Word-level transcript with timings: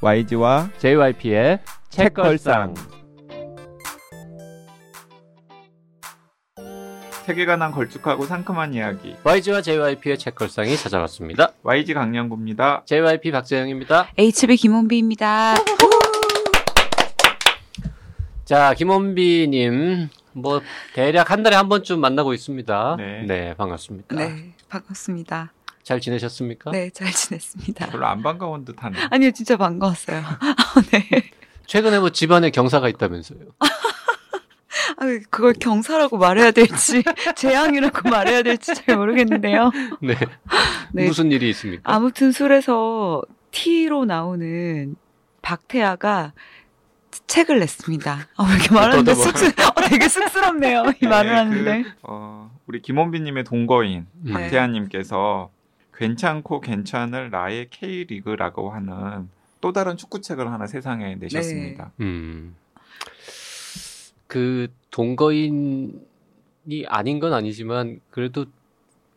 YG와 0.00 0.70
JYP의 0.78 1.58
책걸상. 1.88 2.74
세계관한 7.26 7.72
걸쭉하고 7.72 8.24
상큼한 8.24 8.72
이야기 8.74 9.16
YG와 9.24 9.60
JYP의 9.60 10.18
책걸상이 10.18 10.76
찾아왔습니다. 10.76 11.52
YG 11.64 11.94
강량구입니다. 11.94 12.84
JYP 12.86 13.32
박재영입니다. 13.32 14.08
HB 14.16 14.56
김원비입니다. 14.56 15.56
자, 18.44 18.72
김원비님, 18.74 20.08
뭐, 20.32 20.62
대략 20.94 21.30
한 21.30 21.42
달에 21.42 21.54
한 21.56 21.68
번쯤 21.68 22.00
만나고 22.00 22.32
있습니다. 22.32 22.96
네. 22.98 23.54
반갑습니다. 23.58 24.14
네, 24.16 24.54
반갑습니다. 24.70 25.52
잘 25.88 26.02
지내셨습니까? 26.02 26.70
네, 26.70 26.90
잘 26.90 27.10
지냈습니다. 27.10 27.86
별로 27.86 28.06
안 28.06 28.22
반가운 28.22 28.62
듯하네. 28.66 28.98
아니요, 29.10 29.30
진짜 29.30 29.56
반가웠어요. 29.56 30.18
아, 30.18 30.82
네. 30.92 31.30
최근에 31.64 31.98
뭐 31.98 32.10
집안에 32.10 32.50
경사가 32.50 32.90
있다면서요. 32.90 33.38
아, 33.58 35.04
그걸 35.30 35.54
경사라고 35.54 36.18
말해야 36.18 36.50
될지, 36.50 37.02
재앙이라고 37.36 38.06
말해야 38.06 38.42
될지 38.42 38.74
잘 38.74 38.98
모르겠는데요. 38.98 39.70
네. 40.02 40.14
네. 40.92 41.06
무슨 41.06 41.32
일이 41.32 41.48
있습니까? 41.50 41.90
아무튼 41.90 42.32
술에서 42.32 43.22
T로 43.50 44.04
나오는 44.04 44.94
박태아가 45.40 46.34
책을 47.28 47.60
냈습니다. 47.60 48.28
아, 48.36 48.44
왜 48.46 48.56
이렇게 48.56 48.74
말하는데 48.74 49.14
쑥스, 49.14 49.46
어, 49.46 49.88
되게 49.88 50.06
쑥스럽네요. 50.06 50.84
이 51.02 51.06
말을 51.06 51.30
네, 51.30 51.36
하는데. 51.36 51.82
그, 51.82 51.90
어, 52.02 52.50
우리 52.66 52.82
김원빈님의 52.82 53.44
동거인 53.44 54.06
음. 54.26 54.32
박태환님께서 54.34 55.50
괜찮고 55.98 56.60
괜찮을 56.60 57.30
나의 57.30 57.68
K리그라고 57.70 58.70
하는 58.70 59.28
또 59.60 59.72
다른 59.72 59.96
축구책을 59.96 60.50
하나 60.50 60.68
세상에 60.68 61.16
내셨습니다. 61.16 61.90
음. 62.00 62.54
그 64.28 64.68
동거인이 64.92 65.96
아닌 66.86 67.18
건 67.18 67.32
아니지만 67.32 68.00
그래도 68.10 68.46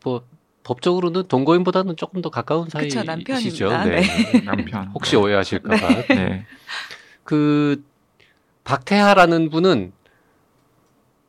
뭐 0.04 0.26
법적으로는 0.64 1.28
동거인보다는 1.28 1.96
조금 1.98 2.22
더 2.22 2.30
가까운 2.30 2.66
그쵸, 2.66 2.80
사이시죠. 2.80 3.04
남편입니다. 3.04 3.86
네. 3.86 4.02
남편. 4.46 4.88
혹시 4.88 5.16
오해하실까봐. 5.16 6.08
네. 6.16 6.46
그 7.24 7.84
박태하라는 8.64 9.50
분은 9.52 9.92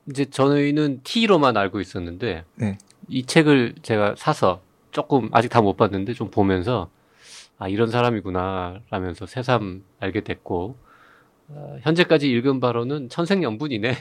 이제 0.09 0.25
저희는 0.25 1.01
T로만 1.05 1.57
알고 1.59 1.81
있었는데 1.81 2.45
네. 2.55 2.79
이 3.09 3.25
책을 3.25 3.75
제가 3.83 4.15
사서 4.17 4.63
조금 4.93 5.29
아직 5.33 5.49
다 5.49 5.61
못 5.61 5.77
봤는데 5.77 6.13
좀 6.15 6.31
보면서 6.31 6.89
아 7.59 7.69
이런 7.69 7.91
사람이구나 7.91 8.81
라면서 8.91 9.27
새삼 9.27 9.83
알게 10.01 10.21
됐고 10.23 10.77
어, 11.49 11.77
현재까지 11.83 12.31
읽은 12.31 12.61
바로는 12.61 13.09
천생연분이네 13.09 13.97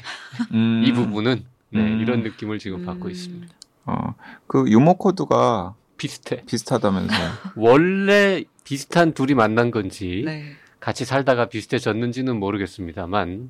음, 0.54 0.84
이 0.86 0.92
부분은 0.94 1.44
네, 1.70 1.80
음. 1.80 2.00
이런 2.02 2.22
느낌을 2.24 2.60
지금 2.60 2.86
받고 2.86 3.06
음. 3.06 3.12
있습니다. 3.12 3.54
어, 3.86 4.16
그 4.48 4.66
유머 4.70 4.94
코드가 4.94 5.76
비슷해. 5.98 6.44
비슷하다면서요. 6.46 7.30
원래 7.58 8.44
비슷한 8.64 9.14
둘이 9.14 9.34
만난 9.34 9.72
건지 9.72 10.24
네. 10.26 10.54
같이 10.80 11.06
살다가 11.06 11.46
비슷해졌는지는 11.48 12.40
모르겠습니다만 12.40 13.50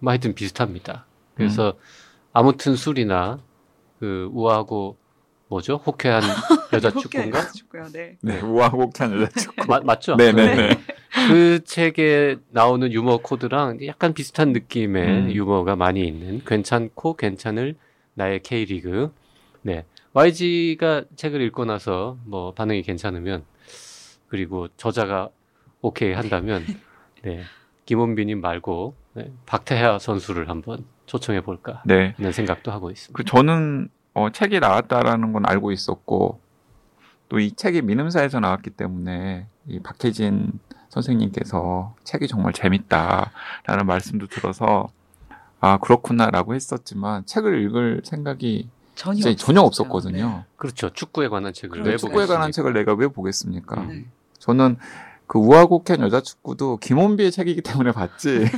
뭐 0.00 0.10
하여튼 0.10 0.34
비슷합니다. 0.34 1.06
그래서 1.34 1.74
아무튼 2.32 2.76
술이나 2.76 3.40
그 3.98 4.28
우아하고 4.32 4.96
뭐죠? 5.48 5.76
호쾌한 5.86 6.22
여자 6.74 6.90
축구인가? 6.90 7.46
축구요, 7.52 7.86
네. 7.92 8.16
네, 8.20 8.40
우아곡찬 8.40 9.20
여자 9.20 9.40
축구. 9.40 9.66
마- 9.66 9.80
맞죠? 9.80 10.16
네네 10.16 10.54
네. 10.56 10.70
그 11.28 11.64
책에 11.64 12.36
나오는 12.50 12.92
유머 12.92 13.18
코드랑 13.18 13.78
약간 13.86 14.12
비슷한 14.12 14.52
느낌의 14.52 15.08
음. 15.08 15.30
유머가 15.32 15.74
많이 15.76 16.06
있는 16.06 16.42
괜찮고 16.44 17.16
괜찮을 17.16 17.76
나의 18.14 18.40
K리그. 18.42 19.12
네. 19.62 19.84
YG가 20.12 21.04
책을 21.16 21.40
읽고 21.42 21.64
나서 21.64 22.18
뭐 22.24 22.52
반응이 22.52 22.82
괜찮으면 22.82 23.44
그리고 24.28 24.68
저자가 24.76 25.30
오케이 25.80 26.12
한다면 26.12 26.64
네. 27.24 27.42
김원빈님 27.86 28.40
말고 28.40 28.94
네. 29.14 29.32
박태하 29.46 29.98
선수를 29.98 30.48
한번 30.50 30.84
초청해 31.06 31.40
볼까 31.40 31.82
네. 31.86 32.12
하는 32.18 32.32
생각도 32.32 32.70
하고 32.70 32.90
있습니다. 32.90 33.16
그 33.16 33.24
저는 33.24 33.88
어, 34.18 34.30
책이 34.30 34.60
나왔다라는 34.60 35.32
건 35.32 35.44
알고 35.46 35.72
있었고 35.72 36.40
또 37.28 37.38
이 37.38 37.52
책이 37.52 37.82
민음사에서 37.82 38.40
나왔기 38.40 38.70
때문에 38.70 39.46
이 39.66 39.80
박혜진 39.80 40.52
선생님께서 40.88 41.94
책이 42.04 42.26
정말 42.26 42.52
재밌다라는 42.54 43.86
말씀도 43.86 44.26
들어서 44.28 44.88
아 45.60 45.76
그렇구나라고 45.78 46.54
했었지만 46.54 47.26
책을 47.26 47.62
읽을 47.64 48.00
생각이 48.04 48.68
전혀. 48.94 49.34
전혀 49.36 49.60
없었거든요. 49.60 50.44
그렇죠. 50.56 50.90
축구에 50.90 51.28
관한 51.28 51.52
책을 51.52 51.82
그렇죠. 51.82 51.90
왜 51.90 51.96
축구에 51.96 52.26
관한 52.26 52.48
보겠습니까? 52.48 52.52
책을 52.52 52.72
내가 52.72 52.94
왜 52.94 53.08
보겠습니까? 53.08 53.80
음. 53.82 53.88
네. 53.88 54.04
저는 54.38 54.76
그 55.26 55.38
우아곡한 55.38 56.00
여자 56.00 56.20
축구도 56.22 56.78
김원비의 56.78 57.30
책이기 57.30 57.60
때문에 57.60 57.92
봤지. 57.92 58.46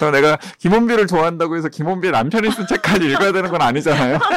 또 0.00 0.10
내가 0.10 0.36
김원비를 0.58 1.06
좋아한다고 1.06 1.56
해서 1.56 1.68
김원비의 1.68 2.12
남편이 2.12 2.50
쓴 2.50 2.66
책까지 2.66 3.06
읽어야 3.10 3.32
되는 3.32 3.50
건 3.50 3.62
아니잖아요. 3.62 4.18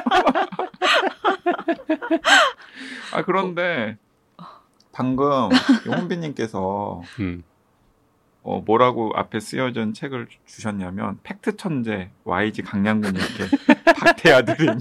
아 3.13 3.23
그런데 3.23 3.97
방금 4.91 5.49
홍비님께서 5.87 7.01
음. 7.19 7.43
어, 8.43 8.61
뭐라고 8.65 9.11
앞에 9.15 9.39
쓰여진 9.41 9.93
책을 9.93 10.27
주- 10.29 10.37
주셨냐면 10.45 11.19
팩트 11.23 11.57
천재 11.57 12.11
YG 12.23 12.61
강량군님께 12.61 13.43
박태아 13.99 14.41
드림. 14.43 14.79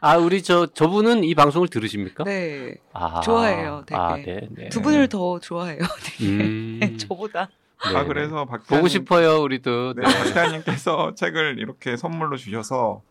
아, 0.00 0.16
우리 0.16 0.42
저 0.42 0.66
저분은 0.66 1.22
이 1.24 1.34
방송을 1.36 1.68
들으십니까? 1.68 2.24
네. 2.24 2.74
아, 2.94 3.20
좋아해요, 3.20 3.84
되게. 3.86 4.00
아, 4.00 4.16
네, 4.16 4.40
네. 4.50 4.68
두 4.70 4.80
분을 4.82 5.08
더 5.08 5.38
좋아해요. 5.38 5.78
되게. 6.04 6.24
음. 6.30 6.96
저보다. 6.98 7.48
네, 7.88 7.96
아 7.96 8.02
네. 8.02 8.08
그래서 8.08 8.44
박태아 8.44 8.78
보고 8.78 8.88
싶어요, 8.88 9.40
우리도. 9.40 9.94
네, 9.94 10.02
네. 10.02 10.14
박태환님께서 10.18 11.14
책을 11.16 11.58
이렇게 11.58 11.96
선물로 11.96 12.36
주셔서 12.36 13.02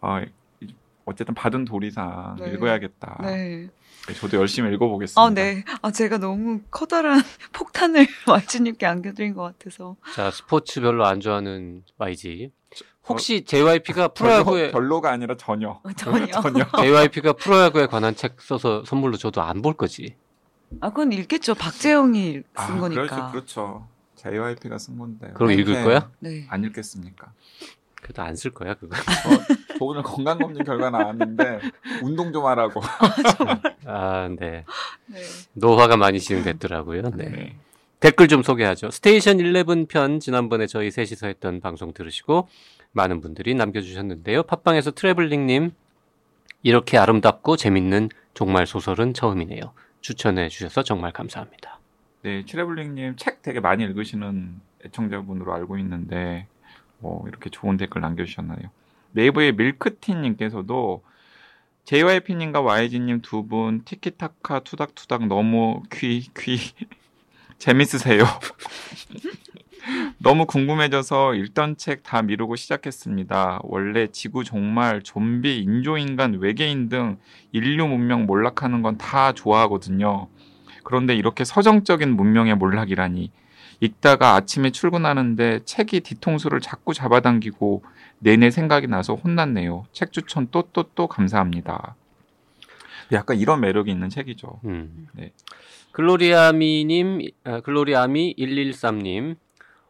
어, 0.00 0.20
이- 0.60 0.74
어쨌든 1.04 1.34
받은 1.34 1.64
도리상 1.64 2.36
네. 2.40 2.52
읽어야겠다. 2.52 3.18
네. 3.22 3.68
네, 4.06 4.12
저도 4.14 4.36
열심히 4.38 4.72
읽어보겠습니다. 4.74 5.20
아, 5.22 5.30
네. 5.30 5.64
아, 5.80 5.90
제가 5.90 6.18
너무 6.18 6.60
커다란 6.70 7.20
폭탄을 7.54 8.06
와이즈님께 8.28 8.84
안겨드린 8.84 9.32
것 9.34 9.42
같아서. 9.42 9.96
자, 10.14 10.30
스포츠 10.30 10.80
별로 10.80 11.06
안 11.06 11.20
좋아하는 11.20 11.82
YG. 11.98 12.50
어, 12.74 13.06
혹시 13.08 13.44
JYP가 13.44 14.08
별로, 14.08 14.30
프로야구에 14.44 14.70
별로 14.72 15.00
가 15.00 15.10
아니라 15.12 15.36
전혀. 15.36 15.68
어, 15.82 15.92
전혀. 15.96 16.26
전혀. 16.40 16.64
JYP가 16.76 17.34
프로야구에 17.34 17.86
관한 17.86 18.14
책 18.14 18.40
써서 18.40 18.82
선물로 18.84 19.16
줘도 19.16 19.40
안 19.42 19.62
볼 19.62 19.74
거지. 19.74 20.16
아, 20.80 20.90
그건 20.90 21.12
읽겠죠. 21.12 21.54
박재영이 21.54 22.32
쓴 22.32 22.44
아, 22.54 22.78
거니까. 22.78 23.02
그렇죠, 23.06 23.30
그렇죠. 23.30 23.88
JYP가 24.16 24.78
쓴 24.78 24.98
건데. 24.98 25.30
그럼 25.34 25.50
왜 25.50 25.54
읽을 25.56 25.84
거야? 25.84 26.10
네. 26.20 26.46
안 26.48 26.64
읽겠습니까? 26.64 27.32
그래도 28.02 28.22
안 28.22 28.36
쓸 28.36 28.52
거야, 28.52 28.74
그거. 28.74 28.96
저, 28.96 29.78
저 29.78 29.84
오늘 29.84 30.02
건강검진 30.02 30.64
결과 30.64 30.90
나왔는데 30.90 31.60
운동 32.02 32.32
좀 32.32 32.44
하라고. 32.46 32.80
아, 33.86 34.28
네. 34.38 34.64
네. 35.06 35.20
노화가 35.54 35.96
많이 35.96 36.20
진행됐더라고요. 36.20 37.02
네. 37.16 37.28
네. 37.30 37.56
댓글 38.00 38.28
좀 38.28 38.42
소개하죠. 38.42 38.90
스테이션 38.90 39.38
11 39.40 39.86
편 39.88 40.20
지난번에 40.20 40.66
저희 40.66 40.90
셋이서 40.90 41.26
했던 41.26 41.60
방송 41.60 41.94
들으시고 41.94 42.48
많은 42.92 43.20
분들이 43.22 43.54
남겨주셨는데요. 43.54 44.42
팟빵에서 44.42 44.90
트래블링님 44.90 45.72
이렇게 46.62 46.98
아름답고 46.98 47.56
재밌는 47.56 48.10
종말 48.34 48.66
소설은 48.66 49.14
처음이네요. 49.14 49.72
추천해 50.08 50.50
주셔서 50.50 50.82
정말 50.82 51.12
감사합니다. 51.12 51.80
네, 52.22 52.44
트래블링님 52.44 53.16
책 53.16 53.40
되게 53.40 53.58
많이 53.58 53.84
읽으시는 53.84 54.60
애청자분으로 54.84 55.54
알고 55.54 55.78
있는데 55.78 56.46
뭐 56.98 57.26
이렇게 57.26 57.48
좋은 57.48 57.78
댓글 57.78 58.02
남겨주셨나요? 58.02 58.70
네이버의 59.12 59.52
밀크티님께서도 59.52 61.02
JYP님과 61.84 62.60
YG님 62.60 63.22
두 63.22 63.44
분 63.48 63.82
티키타카 63.84 64.60
투닥투닥 64.60 65.26
너무 65.26 65.82
귀, 65.90 66.28
귀 66.38 66.58
재밌으세요. 67.56 68.24
너무 70.18 70.46
궁금해져서 70.46 71.34
읽던 71.34 71.76
책 71.76 72.02
다 72.02 72.22
미루고 72.22 72.56
시작했습니다. 72.56 73.60
원래 73.64 74.06
지구 74.08 74.44
종말, 74.44 75.02
좀비, 75.02 75.58
인조인간, 75.60 76.34
외계인 76.40 76.88
등 76.88 77.18
인류 77.52 77.86
문명 77.86 78.26
몰락하는 78.26 78.82
건 78.82 78.96
다 78.98 79.32
좋아하거든요. 79.32 80.28
그런데 80.84 81.14
이렇게 81.14 81.44
서정적인 81.44 82.10
문명의 82.16 82.54
몰락이라니. 82.56 83.30
읽다가 83.80 84.34
아침에 84.34 84.70
출근하는데 84.70 85.60
책이 85.64 86.00
뒤통수를 86.00 86.60
자꾸 86.60 86.94
잡아당기고 86.94 87.82
내내 88.20 88.50
생각이 88.50 88.86
나서 88.86 89.14
혼났네요. 89.14 89.84
책 89.92 90.12
추천 90.12 90.48
또 90.50 90.62
또 90.72 90.84
또 90.94 91.06
감사합니다. 91.08 91.96
약간 93.12 93.36
이런 93.38 93.60
매력이 93.60 93.90
있는 93.90 94.08
책이죠. 94.08 94.60
음. 94.64 95.08
네. 95.12 95.32
글로리아미님, 95.92 97.28
아, 97.44 97.60
글로리아미 97.60 98.34
113님. 98.38 99.36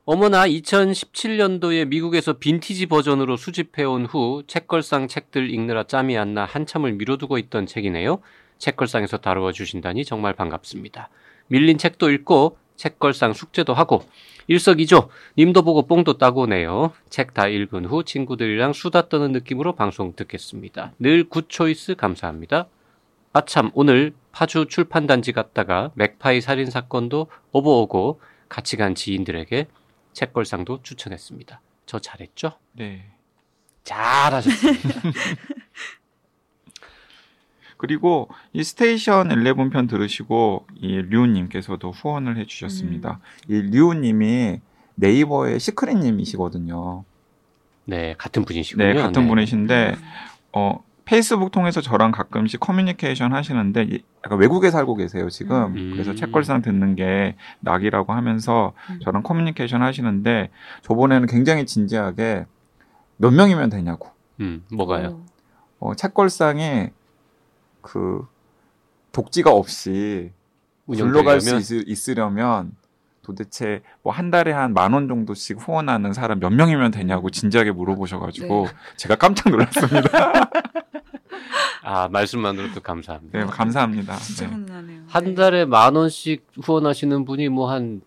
어머나 0.07 0.47
2017년도에 0.47 1.87
미국에서 1.87 2.35
빈티지 2.35 2.87
버전으로 2.87 3.39
수집해온 3.39 4.05
후 4.05 4.43
책걸상 4.47 5.09
책들 5.09 5.49
읽느라 5.51 5.85
짬이 5.85 6.19
안 6.19 6.35
나 6.35 6.45
한참을 6.45 6.93
미뤄두고 6.93 7.39
있던 7.39 7.65
책이네요. 7.67 8.21
책걸상에서 8.59 9.19
다루어 9.19 9.53
주신다니 9.53 10.05
정말 10.05 10.35
반갑습니다. 10.35 11.09
밀린 11.47 11.79
책도 11.79 12.11
읽고 12.11 12.59
책걸상 12.77 13.33
숙제도 13.33 13.73
하고 13.73 14.03
일석이조 14.49 15.09
님도 15.39 15.63
보고 15.63 15.87
뽕도 15.87 16.19
따고네요. 16.19 16.93
책 17.09 17.33
다 17.33 17.49
읽은 17.49 17.87
후 17.87 18.05
친구들이랑 18.05 18.75
수다 18.75 19.09
떠는 19.09 19.33
느낌으로 19.33 19.75
방송 19.75 20.15
듣겠습니다. 20.15 20.93
늘 20.99 21.25
good 21.31 21.56
choice 21.56 21.95
감사합니다. 21.95 22.67
아참 23.33 23.71
오늘 23.73 24.13
파주 24.33 24.67
출판단지 24.69 25.33
갔다가 25.33 25.93
맥파이 25.95 26.43
살인 26.43 26.69
사건도 26.71 27.29
업어오고 27.53 28.21
같이 28.51 28.77
간 28.77 28.95
지인들에게 28.95 29.67
책걸상도 30.15 30.83
추천했습니다. 30.83 31.61
저 31.87 31.99
잘했죠? 31.99 32.53
네. 32.73 33.05
잘하셨습니다. 33.83 34.89
그리고 37.77 38.31
이 38.55 38.65
스테이션 38.65 39.29
11편 39.29 39.91
들으시고 39.91 40.67
이 40.77 41.03
류님께서도 41.03 41.91
후원을 41.91 42.39
해주셨습니다. 42.39 43.21
이 43.49 43.61
류님이 43.61 44.61
네이버의 44.95 45.61
시크릿님이시거든요. 45.61 47.05
네, 47.85 48.15
같은 48.17 48.45
분이시군요. 48.45 48.87
네, 48.87 48.95
같은 48.95 49.23
네. 49.23 49.29
분이신데 49.29 49.97
어 50.53 50.83
페이스북 51.05 51.51
통해서 51.51 51.81
저랑 51.81 52.13
가끔씩 52.13 52.61
커뮤니케이션 52.61 53.35
하시는데 53.35 53.83
이- 53.83 54.03
약간 54.25 54.39
외국에 54.39 54.71
살고 54.71 54.95
계세요 54.97 55.29
지금. 55.29 55.75
음. 55.77 55.91
그래서 55.93 56.15
책걸상 56.15 56.63
듣는 56.63 56.95
게 56.97 57.37
낙이라고 57.61 58.13
하면서 58.13 58.73
음. 58.91 59.01
저랑 59.03 59.23
커뮤니케이션 59.23 59.83
하시는데 59.83 60.51
저번에는 60.83 61.27
굉장히 61.29 61.67
진지하게 61.67 62.47
몇 63.19 63.31
명이면 63.33 63.71
되냐고. 63.71 64.09
음, 64.41 64.65
뭐가요? 64.73 65.21
어, 65.79 65.91
어, 65.91 65.95
책걸상에 65.95 66.93
그 67.83 68.27
독지가 69.13 69.53
없이 69.53 70.33
굴러갈 70.87 71.41
수 71.41 71.83
있, 71.87 72.09
으려면 72.09 72.73
도대체 73.23 73.83
뭐 74.03 74.13
한 74.13 74.31
달에 74.31 74.53
한 74.53 74.73
만 74.75 74.93
원 74.93 75.09
정도씩 75.09 75.59
후원하는 75.61 76.13
사람 76.13 76.41
몇 76.41 76.51
명이면 76.51 76.91
되냐고 76.91 77.31
진지하게 77.31 77.71
물어보셔가지고 77.73 78.67
네. 78.67 78.73
제가 78.97 79.15
깜짝 79.17 79.51
놀랐습니다. 79.51 80.11
아 81.85 82.09
말씀만으로도 82.09 82.81
감사합니다. 82.81 83.39
네, 83.39 83.45
감사합니다. 83.45 84.17
진짜 84.17 84.47
네. 84.47 84.53
훈훈하네요. 84.55 85.03
한 85.07 85.25
네. 85.25 85.35
달에 85.35 85.65
만 85.67 85.95
원씩 85.97 86.47
후원하시는 86.63 87.25
분이 87.25 87.49
뭐 87.51 87.71
한 87.71 88.01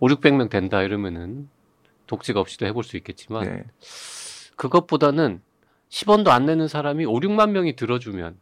5, 0.00 0.06
600명 0.08 0.48
된다 0.48 0.82
이러면은 0.82 1.48
독지가 2.06 2.40
없이도 2.40 2.66
해볼 2.66 2.84
수 2.84 2.96
있겠지만 2.96 3.44
네. 3.44 3.64
그것보다는 4.56 5.40
10원도 5.90 6.28
안 6.28 6.46
내는 6.46 6.68
사람이 6.68 7.04
5, 7.04 7.12
6만 7.20 7.50
명이 7.50 7.76
들어주면 7.76 8.36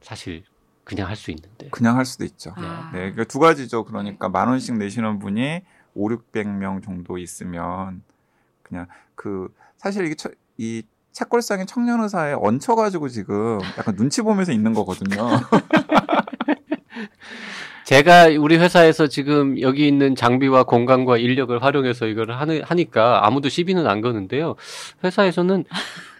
사실 0.00 0.44
그냥 0.84 1.08
할 1.08 1.16
수 1.16 1.30
있는데. 1.30 1.68
그냥 1.70 1.96
할 1.96 2.04
수도 2.04 2.24
있죠. 2.24 2.52
아. 2.56 2.90
네, 2.92 2.98
그러니까 3.12 3.24
두 3.24 3.38
가지죠. 3.38 3.84
그러니까 3.84 4.28
만 4.28 4.48
원씩 4.48 4.76
내시는 4.78 5.18
분이 5.20 5.60
5, 5.94 6.08
600명 6.08 6.82
정도 6.82 7.18
있으면 7.18 8.02
그냥 8.62 8.86
그 9.14 9.54
사실 9.76 10.04
이게 10.06 10.14
처, 10.14 10.30
이 10.56 10.82
책걸상의 11.12 11.66
청년의사에 11.66 12.34
얹혀가지고 12.38 13.08
지금 13.08 13.60
약간 13.78 13.94
눈치 13.96 14.22
보면서 14.22 14.52
있는 14.52 14.72
거거든요. 14.74 15.28
제가 17.84 18.28
우리 18.38 18.56
회사에서 18.56 19.06
지금 19.08 19.60
여기 19.60 19.86
있는 19.86 20.14
장비와 20.14 20.62
공간과 20.64 21.18
인력을 21.18 21.62
활용해서 21.62 22.06
이걸 22.06 22.30
하니까 22.32 23.26
아무도 23.26 23.48
시비는 23.48 23.86
안 23.86 24.00
거는데요. 24.00 24.54
회사에서는 25.04 25.64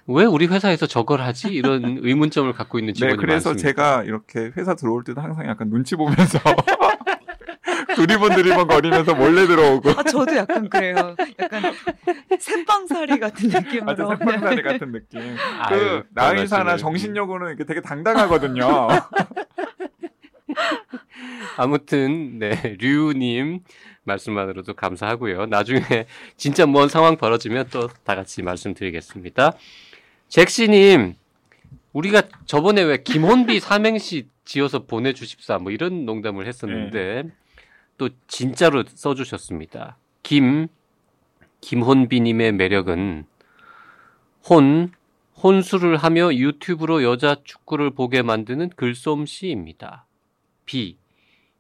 왜 0.09 0.25
우리 0.25 0.47
회사에서 0.47 0.87
저걸 0.87 1.21
하지? 1.23 1.49
이런 1.49 2.01
의문점을 2.03 2.53
갖고 2.53 2.79
있는 2.79 2.93
네, 2.93 2.99
직원이 2.99 3.17
그래서 3.17 3.51
많습니다. 3.51 3.69
제가 3.69 4.03
이렇게 4.03 4.51
회사 4.57 4.75
들어올 4.75 5.05
때도 5.05 5.21
항상 5.21 5.47
약간 5.49 5.71
눈치 5.71 5.95
보면서 5.97 6.39
두리번 8.07 8.35
두리번 8.35 8.67
거리면서 8.67 9.15
몰래 9.15 9.47
들어오고 9.47 9.91
아, 9.91 10.03
저도 10.03 10.37
약간 10.37 10.69
그래요. 10.69 11.15
약간 11.39 11.63
새빵살이 12.39 13.19
같은 13.21 13.49
느낌으로. 13.49 13.91
아주 13.91 14.03
생방사리 14.09 14.63
같은 14.63 14.93
느낌. 14.93 15.21
아유, 15.61 15.79
그 15.79 16.05
나의사나 16.15 16.65
말씀을. 16.65 16.79
정신력으로는 16.79 17.49
이렇게 17.55 17.65
되게 17.65 17.81
당당하거든요. 17.81 18.89
아무튼 21.57 22.39
네 22.39 22.77
류님 22.81 23.61
말씀만으로도 24.05 24.75
감사하고요. 24.75 25.47
나중에 25.47 25.81
진짜 26.37 26.67
뭔 26.67 26.89
상황 26.89 27.17
벌어지면 27.17 27.69
또 27.71 27.89
다 28.05 28.15
같이 28.17 28.43
말씀드리겠습니다. 28.43 29.53
잭시님 30.29 31.15
우리가 31.93 32.23
저번에 32.47 32.83
왜 32.83 33.03
김혼비 33.03 33.61
삼행시 33.61 34.29
지어서 34.45 34.87
보내주십사 34.87 35.59
뭐 35.59 35.71
이런 35.71 36.05
농담을 36.05 36.47
했었는데 36.47 37.25
또 38.03 38.09
진짜로 38.27 38.83
써주셨습니다. 38.85 39.97
김 40.25 40.67
김혼비님의 41.61 42.51
매력은 42.51 43.27
혼 44.51 44.91
혼술을 45.41 45.97
하며 45.99 46.35
유튜브로 46.35 47.05
여자 47.05 47.37
축구를 47.45 47.91
보게 47.91 48.23
만드는 48.23 48.71
글솜씨입니다. 48.71 50.05
비 50.67 50.97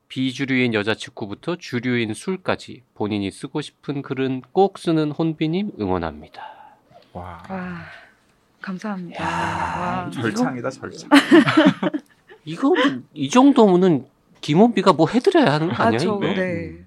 비주류인 0.09 0.75
여자 0.75 0.97
축구부터 0.97 1.55
주류인 1.57 2.13
술까지 2.13 2.83
본인이 2.95 3.31
쓰고 3.31 3.61
싶은 3.61 4.03
글은 4.03 4.43
꼭 4.51 4.81
쓰는 4.81 5.13
혼비님 5.13 5.75
응원합니다. 5.79 6.43
와, 7.13 7.41
와, 7.49 7.85
감사합니다. 8.61 9.23
야, 9.23 9.29
와, 9.29 10.11
절창이다 10.11 10.71
절창. 10.71 11.09
이거 12.45 12.75
이 13.15 13.31
정도면은 13.31 14.11
김혼비가 14.43 14.93
뭐 14.93 15.09
해드려야 15.09 15.53
하는 15.55 15.69
거 15.73 15.83
아, 15.83 15.87
아니야? 15.87 15.99
저, 15.99 16.07
이거? 16.07 16.21
네. 16.21 16.85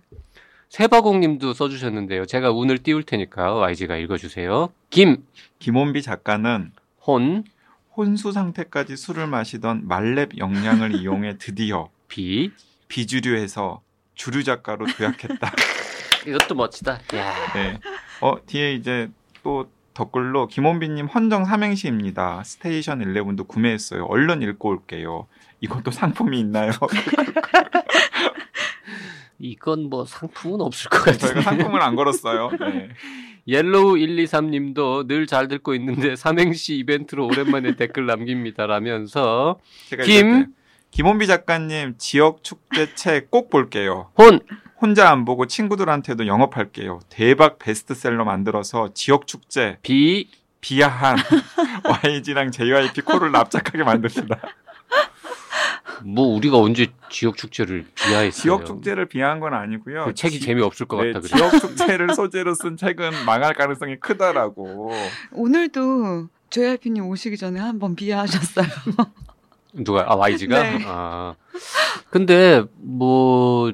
세바공님도 0.70 1.54
써주셨는데요. 1.54 2.26
제가 2.26 2.52
운을 2.52 2.80
띄울 2.80 3.04
테니까 3.04 3.56
YG가 3.56 3.96
읽어주세요. 3.96 4.70
김, 4.90 5.24
김원비 5.60 6.02
작가는 6.02 6.72
혼, 7.08 7.44
혼수 7.96 8.32
상태까지 8.32 8.98
술을 8.98 9.28
마시던 9.28 9.88
만렙 9.88 10.38
역량을 10.38 10.96
이용해 11.02 11.38
드디어 11.38 11.90
비. 12.08 12.52
비주류에서 12.88 13.82
주류 14.16 14.44
작가로 14.44 14.86
도약했다. 14.86 15.52
이것도 16.28 16.56
멋지다. 16.56 17.00
야. 17.16 17.34
네. 17.54 17.80
어 18.22 18.36
뒤에 18.46 18.74
이제 18.74 19.10
또 19.44 19.70
댓글로 19.94 20.48
김원비님 20.48 21.06
헌정 21.08 21.46
삼행시입니다. 21.46 22.44
스테이션 22.44 23.00
11도 23.00 23.48
구매했어요. 23.48 24.06
얼른 24.06 24.42
읽고 24.42 24.70
올게요. 24.70 25.28
이것도 25.62 25.92
상품이 25.92 26.40
있나요? 26.40 26.72
이건 29.40 29.90
뭐 29.90 30.06
상품은 30.06 30.62
없을 30.62 30.90
것 30.90 31.00
같은데. 31.00 31.18
저희가 31.28 31.42
상품을 31.42 31.82
안 31.82 31.96
걸었어요. 31.96 32.52
네. 32.60 32.90
옐로우 33.48 33.94
123님도 33.96 35.08
늘 35.08 35.28
잘 35.28 35.48
듣고 35.48 35.76
있는데 35.76 36.16
삼행시 36.16 36.76
이벤트로 36.78 37.26
오랜만에 37.28 37.76
댓글 37.78 38.06
남깁니다. 38.06 38.66
라면서 38.66 39.60
제가 39.90 40.04
김. 40.04 40.48
김원비 40.92 41.28
작가님 41.28 41.96
지역 41.98 42.44
축제 42.44 42.94
책 42.96 43.30
꼭 43.30 43.50
볼게요. 43.50 44.12
혼, 44.18 44.40
혼자 44.82 45.12
안 45.12 45.26
보고 45.26 45.46
친구들한테도 45.46 46.26
영업할게요. 46.26 47.00
대박 47.10 47.60
베스트셀러 47.60 48.24
만들어서 48.24 48.94
지역 48.94 49.28
축제 49.28 49.78
비, 49.84 50.30
비하한 50.62 51.18
YG랑 52.04 52.52
JYP 52.52 53.02
코를 53.02 53.32
납작하게 53.34 53.84
만듭시다. 53.84 54.40
뭐 56.04 56.28
우리가 56.36 56.58
언제 56.58 56.88
지역 57.10 57.38
축제를 57.38 57.86
비하했어요. 57.96 58.42
지역 58.42 58.66
축제를 58.66 59.08
비하한 59.08 59.40
건 59.40 59.54
아니고요. 59.54 60.06
그 60.06 60.14
책이 60.14 60.40
지- 60.40 60.46
재미없을 60.46 60.86
것 60.88 61.02
네, 61.02 61.14
같다 61.14 61.28
그래. 61.28 61.38
지역 61.38 61.60
축제를 61.62 62.14
소재로 62.16 62.54
쓴 62.56 62.76
책은 62.78 63.26
망할 63.26 63.54
가능성이 63.54 63.98
크다라고. 64.00 64.92
오늘도 65.32 66.28
JYP님 66.50 67.06
오시기 67.08 67.38
전에 67.38 67.60
한번 67.60 67.96
비하하셨어요. 67.96 68.66
누가 69.74 70.06
아 70.12 70.16
YG가 70.16 70.64
네. 70.64 70.84
아 70.86 71.36
근데 72.10 72.64
뭐 72.78 73.72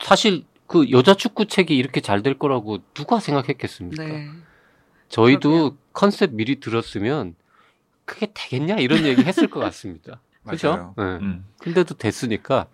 사실 0.00 0.44
그 0.66 0.90
여자 0.90 1.14
축구 1.14 1.46
책이 1.46 1.76
이렇게 1.76 2.00
잘 2.00 2.22
될 2.22 2.38
거라고 2.38 2.78
누가 2.94 3.20
생각했겠습니까? 3.20 4.02
네. 4.04 4.28
저희도 5.08 5.50
그러게요. 5.50 5.76
컨셉 5.92 6.30
미리 6.34 6.58
들었으면 6.60 7.34
그게 8.06 8.30
되겠냐 8.32 8.76
이런 8.76 9.04
얘기 9.04 9.22
했을 9.22 9.48
것 9.48 9.60
같습니다. 9.60 10.20
그죠? 10.48 10.70
맞아요. 10.70 10.94
네. 10.96 11.04
음. 11.24 11.44
근데도 11.60 11.94
됐으니까 11.94 12.66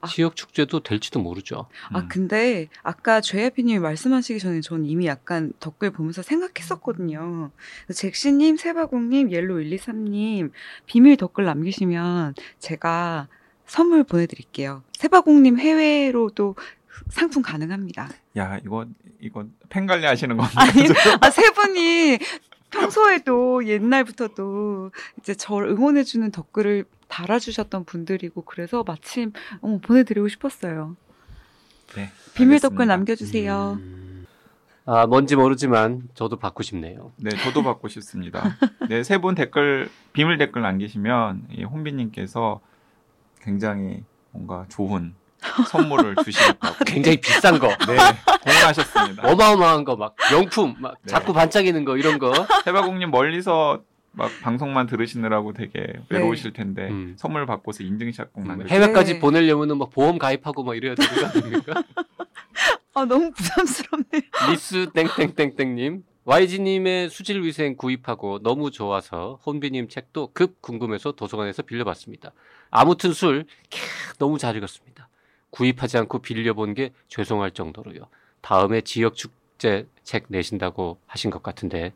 아. 0.00 0.06
지역 0.08 0.34
축제도 0.34 0.80
될지도 0.80 1.20
모르죠. 1.20 1.66
아, 1.90 2.00
음. 2.00 2.08
근데 2.08 2.68
아까 2.82 3.20
JYP님이 3.20 3.78
말씀하시기 3.78 4.40
전에 4.40 4.60
저는 4.60 4.86
이미 4.86 5.06
약간 5.06 5.52
댓글 5.60 5.90
보면서 5.90 6.22
생각했었거든요. 6.22 7.50
잭시님, 7.94 8.56
세바공님, 8.56 9.30
옐로 9.30 9.56
123님 9.56 10.50
비밀 10.86 11.16
댓글 11.16 11.44
남기시면 11.44 12.34
제가 12.58 13.28
선물 13.66 14.02
보내드릴게요. 14.04 14.82
세바공님 14.94 15.58
해외로도 15.60 16.56
상품 17.08 17.42
가능합니다. 17.42 18.08
야 18.36 18.58
이거 18.64 18.86
이거 19.20 19.46
팬 19.68 19.86
관리 19.86 20.04
하시는 20.06 20.36
건가요? 20.36 20.54
아니, 20.56 20.86
아, 21.20 21.30
세 21.30 21.50
분이 21.52 22.18
평소에도 22.70 23.66
옛날부터도 23.66 24.90
이제 25.20 25.34
저를 25.34 25.68
응원해주는 25.70 26.30
댓글을 26.32 26.84
달아주셨던 27.12 27.84
분들이고 27.84 28.42
그래서 28.46 28.82
마침 28.86 29.32
어, 29.60 29.78
보내드리고 29.82 30.28
싶었어요. 30.28 30.96
네, 31.94 32.10
비밀. 32.34 32.58
댓글 32.58 32.86
남겨주세요. 32.86 33.76
음. 33.78 34.26
아 34.86 35.06
뭔지 35.06 35.36
모르지만 35.36 36.08
저도 36.14 36.36
받고 36.38 36.62
싶네요. 36.62 37.12
네, 37.18 37.30
저도 37.36 37.62
받고 37.62 37.88
싶습니다. 37.88 38.56
네, 38.88 39.02
세 39.04 39.18
분 39.18 39.34
댓글 39.34 39.88
비밀 40.14 40.38
댓글 40.38 40.62
남기시면 40.62 41.48
이 41.52 41.64
혼비님께서 41.64 42.60
굉장히 43.42 44.02
뭔가 44.30 44.64
좋은 44.70 45.14
선물을 45.68 46.16
주시겠다고. 46.24 46.76
굉장히 46.86 47.20
비싼 47.20 47.58
거, 47.58 47.68
네, 47.68 47.96
공언하셨습니다. 48.42 49.28
어마어마한 49.28 49.84
거 49.84 49.96
막 49.96 50.16
명품, 50.32 50.74
막 50.78 50.94
네. 51.02 51.10
자꾸 51.10 51.32
반짝이는 51.34 51.84
거 51.84 51.96
이런 51.98 52.18
거. 52.18 52.32
해바공님 52.66 53.10
멀리서 53.10 53.82
막 54.12 54.30
방송만 54.42 54.86
들으시느라고 54.86 55.52
되게 55.52 55.86
외로우실 56.10 56.52
텐데 56.52 56.88
음. 56.88 57.14
선물 57.16 57.46
받고서 57.46 57.82
인증샷 57.82 58.32
꼭 58.32 58.46
남겨. 58.46 58.66
해외까지 58.66 59.14
네. 59.14 59.20
보내려면은 59.20 59.78
막 59.78 59.90
보험 59.90 60.18
가입하고 60.18 60.62
막 60.62 60.76
이래야 60.76 60.94
되는 60.94 61.14
거 61.14 61.26
아닙니까? 61.26 61.82
아 62.94 63.04
너무 63.04 63.30
부담스럽네요. 63.32 64.22
리스 64.50 64.90
땡땡땡땡님 64.92 66.04
YG님의 66.24 67.10
수질위생 67.10 67.76
구입하고 67.76 68.40
너무 68.42 68.70
좋아서 68.70 69.40
혼비님 69.44 69.88
책도 69.88 70.30
급 70.32 70.62
궁금해서 70.62 71.12
도서관에서 71.12 71.62
빌려봤습니다. 71.62 72.32
아무튼 72.70 73.12
술 73.12 73.46
캬, 73.70 74.18
너무 74.18 74.38
잘 74.38 74.56
읽었습니다. 74.56 75.08
구입하지 75.50 75.98
않고 75.98 76.20
빌려본 76.20 76.74
게 76.74 76.92
죄송할 77.08 77.50
정도로요. 77.50 78.06
다음에 78.40 78.82
지역 78.82 79.16
축제 79.16 79.86
책 80.04 80.26
내신다고 80.28 80.98
하신 81.06 81.30
것 81.30 81.42
같은데 81.42 81.92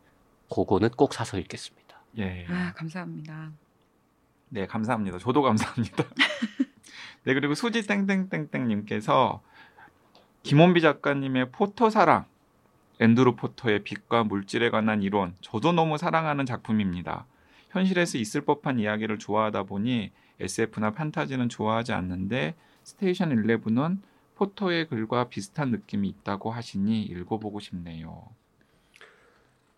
그거는 0.53 0.91
꼭 0.91 1.15
사서 1.15 1.39
읽겠습니다. 1.39 1.86
예. 2.19 2.47
아 2.49 2.73
감사합니다. 2.75 3.53
네, 4.49 4.67
감사합니다. 4.67 5.19
저도 5.19 5.43
감사합니다. 5.43 6.05
네, 7.25 7.35
그리고 7.35 7.55
수지 7.55 7.87
땡땡땡땡 7.87 8.69
님께서 8.69 9.43
김원비 10.43 10.81
작가님의 10.81 11.51
포토 11.51 11.91
사랑, 11.91 12.25
앤드루 13.01 13.35
포터의 13.35 13.83
빛과 13.83 14.25
물질에 14.25 14.71
관한 14.71 15.03
이론, 15.03 15.35
저도 15.41 15.73
너무 15.73 15.99
사랑하는 15.99 16.47
작품입니다. 16.47 17.27
현실에서 17.71 18.19
있을 18.19 18.43
법한 18.43 18.79
이야기를 18.79 19.19
좋아하다 19.19 19.65
보니 19.65 20.13
SF나 20.39 20.93
판타지는 20.93 21.49
좋아하지 21.49 21.93
않는데 21.93 22.55
스테이션 22.85 23.31
11은 23.31 23.99
포터의 24.37 24.87
글과 24.87 25.29
비슷한 25.29 25.71
느낌이 25.71 26.09
있다고 26.09 26.53
하시니 26.53 27.03
읽어보고 27.03 27.59
싶네요. 27.59 28.29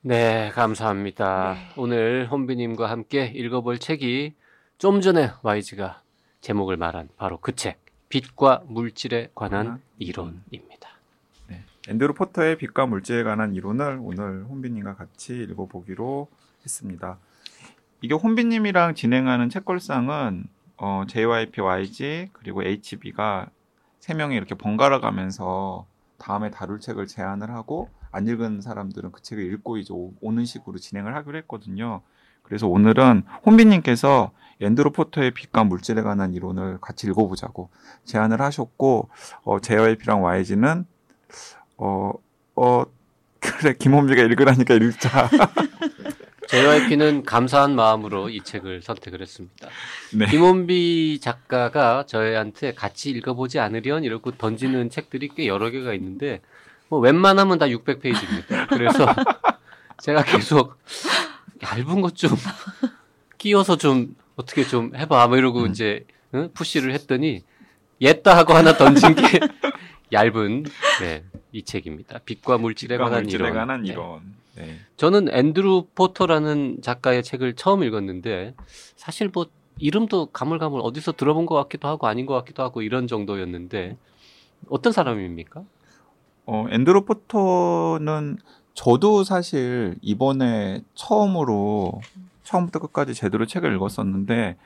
네, 0.00 0.50
감사합니다. 0.50 1.54
네. 1.54 1.72
오늘 1.76 2.28
혼비님과 2.30 2.88
함께 2.88 3.26
읽어볼 3.34 3.78
책이 3.78 4.32
좀 4.78 5.00
전에 5.00 5.32
YG가 5.42 6.02
제목을 6.40 6.76
말한 6.76 7.08
바로 7.16 7.38
그 7.40 7.56
책, 7.56 7.80
빛과 8.08 8.62
물질에 8.68 9.30
관한 9.34 9.64
관한 9.64 9.82
이론입니다. 9.98 10.88
네, 11.48 11.64
앤드루 11.88 12.14
포터의 12.14 12.58
빛과 12.58 12.86
물질에 12.86 13.24
관한 13.24 13.56
이론을 13.56 13.98
오늘 14.00 14.44
혼비님과 14.44 14.94
같이 14.94 15.34
읽어보기로 15.34 16.28
했습니다. 16.62 17.18
이게 18.00 18.14
혼비님이랑 18.14 18.94
진행하는 18.94 19.48
책걸상은 19.48 20.44
어, 20.76 21.02
JYP, 21.08 21.60
YG 21.60 22.28
그리고 22.34 22.62
HB가 22.62 23.48
세 23.98 24.14
명이 24.14 24.36
이렇게 24.36 24.54
번갈아 24.54 25.00
가면서 25.00 25.86
다음에 26.18 26.52
다룰 26.52 26.78
책을 26.78 27.08
제안을 27.08 27.50
하고 27.50 27.90
안 28.10 28.26
읽은 28.26 28.60
사람들은 28.60 29.12
그 29.12 29.22
책을 29.22 29.52
읽고 29.54 29.78
이제 29.78 29.92
오- 29.92 30.12
오는 30.20 30.44
식으로 30.44 30.78
진행을 30.78 31.14
하기로 31.14 31.38
했거든요. 31.38 32.02
그래서 32.42 32.66
오늘은 32.66 33.24
혼비님께서 33.44 34.32
앤드루 34.60 34.92
포터의 34.92 35.32
빛과 35.32 35.64
물질에 35.64 36.02
관한 36.02 36.32
이론을 36.34 36.78
같이 36.80 37.06
읽어보자고 37.06 37.70
제안을 38.04 38.40
하셨고 38.40 39.08
어, 39.44 39.60
JYP랑 39.60 40.22
YG는 40.24 40.86
어, 41.76 42.12
어, 42.56 42.84
그래, 43.40 43.74
김원비가 43.78 44.22
읽으라니까 44.22 44.74
읽자. 44.74 45.28
JYP는 46.48 47.24
감사한 47.24 47.76
마음으로 47.76 48.30
이 48.30 48.40
책을 48.42 48.80
선택을 48.80 49.20
했습니다. 49.20 49.68
네. 50.14 50.26
김원비 50.26 51.20
작가가 51.20 52.06
저희한테 52.06 52.72
같이 52.72 53.10
읽어보지 53.10 53.58
않으련 53.58 54.02
이러고 54.02 54.32
던지는 54.32 54.88
책들이 54.88 55.28
꽤 55.36 55.46
여러 55.46 55.68
개가 55.70 55.92
있는데 55.92 56.40
뭐 56.88 56.98
웬만하면 57.00 57.58
다 57.58 57.66
600페이지입니다. 57.66 58.68
그래서 58.68 59.06
제가 60.00 60.22
계속 60.24 60.76
얇은 61.62 62.00
것 62.00 62.14
좀 62.14 62.30
끼워서 63.38 63.76
좀 63.76 64.16
어떻게 64.36 64.64
좀 64.64 64.94
해봐 64.96 65.28
뭐 65.28 65.36
이러고 65.36 65.62
음. 65.62 65.70
이제 65.70 66.04
응? 66.34 66.50
푸시를 66.54 66.92
했더니 66.94 67.42
옛다 68.00 68.36
하고 68.36 68.54
하나 68.54 68.76
던진 68.76 69.14
게 69.14 69.40
얇은 70.12 70.64
네, 71.00 71.24
이 71.52 71.62
책입니다. 71.62 72.18
빛과 72.24 72.58
물질에 72.58 72.96
빛과 72.96 73.04
관한 73.04 73.22
물질에 73.22 73.44
이론. 73.44 73.56
관한 73.58 73.82
네. 73.82 73.92
이론. 73.92 74.20
네. 74.56 74.78
저는 74.96 75.28
앤드루 75.32 75.88
포터라는 75.94 76.78
작가의 76.82 77.22
책을 77.22 77.54
처음 77.54 77.82
읽었는데 77.84 78.54
사실 78.96 79.28
뭐 79.32 79.46
이름도 79.78 80.26
가물가물 80.26 80.80
어디서 80.82 81.12
들어본 81.12 81.46
것 81.46 81.54
같기도 81.54 81.86
하고 81.88 82.06
아닌 82.08 82.26
것 82.26 82.34
같기도 82.34 82.62
하고 82.62 82.82
이런 82.82 83.06
정도였는데 83.06 83.96
어떤 84.68 84.92
사람입니까? 84.92 85.62
어, 86.50 86.66
앤드루 86.70 87.04
포터는 87.04 88.38
저도 88.72 89.22
사실 89.22 89.96
이번에 90.00 90.82
처음으로 90.94 92.00
처음부터 92.42 92.78
끝까지 92.78 93.12
제대로 93.12 93.44
책을 93.44 93.74
읽었었는데 93.74 94.56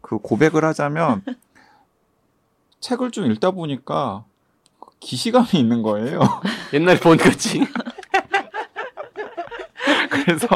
그 0.00 0.18
고백을 0.18 0.64
하자면 0.64 1.24
책을 2.78 3.10
좀 3.10 3.28
읽다 3.32 3.50
보니까 3.50 4.24
기시감이 5.00 5.48
있는 5.54 5.82
거예요. 5.82 6.20
옛날에 6.72 7.00
본 7.00 7.16
거지. 7.16 7.66
그래서 10.10 10.46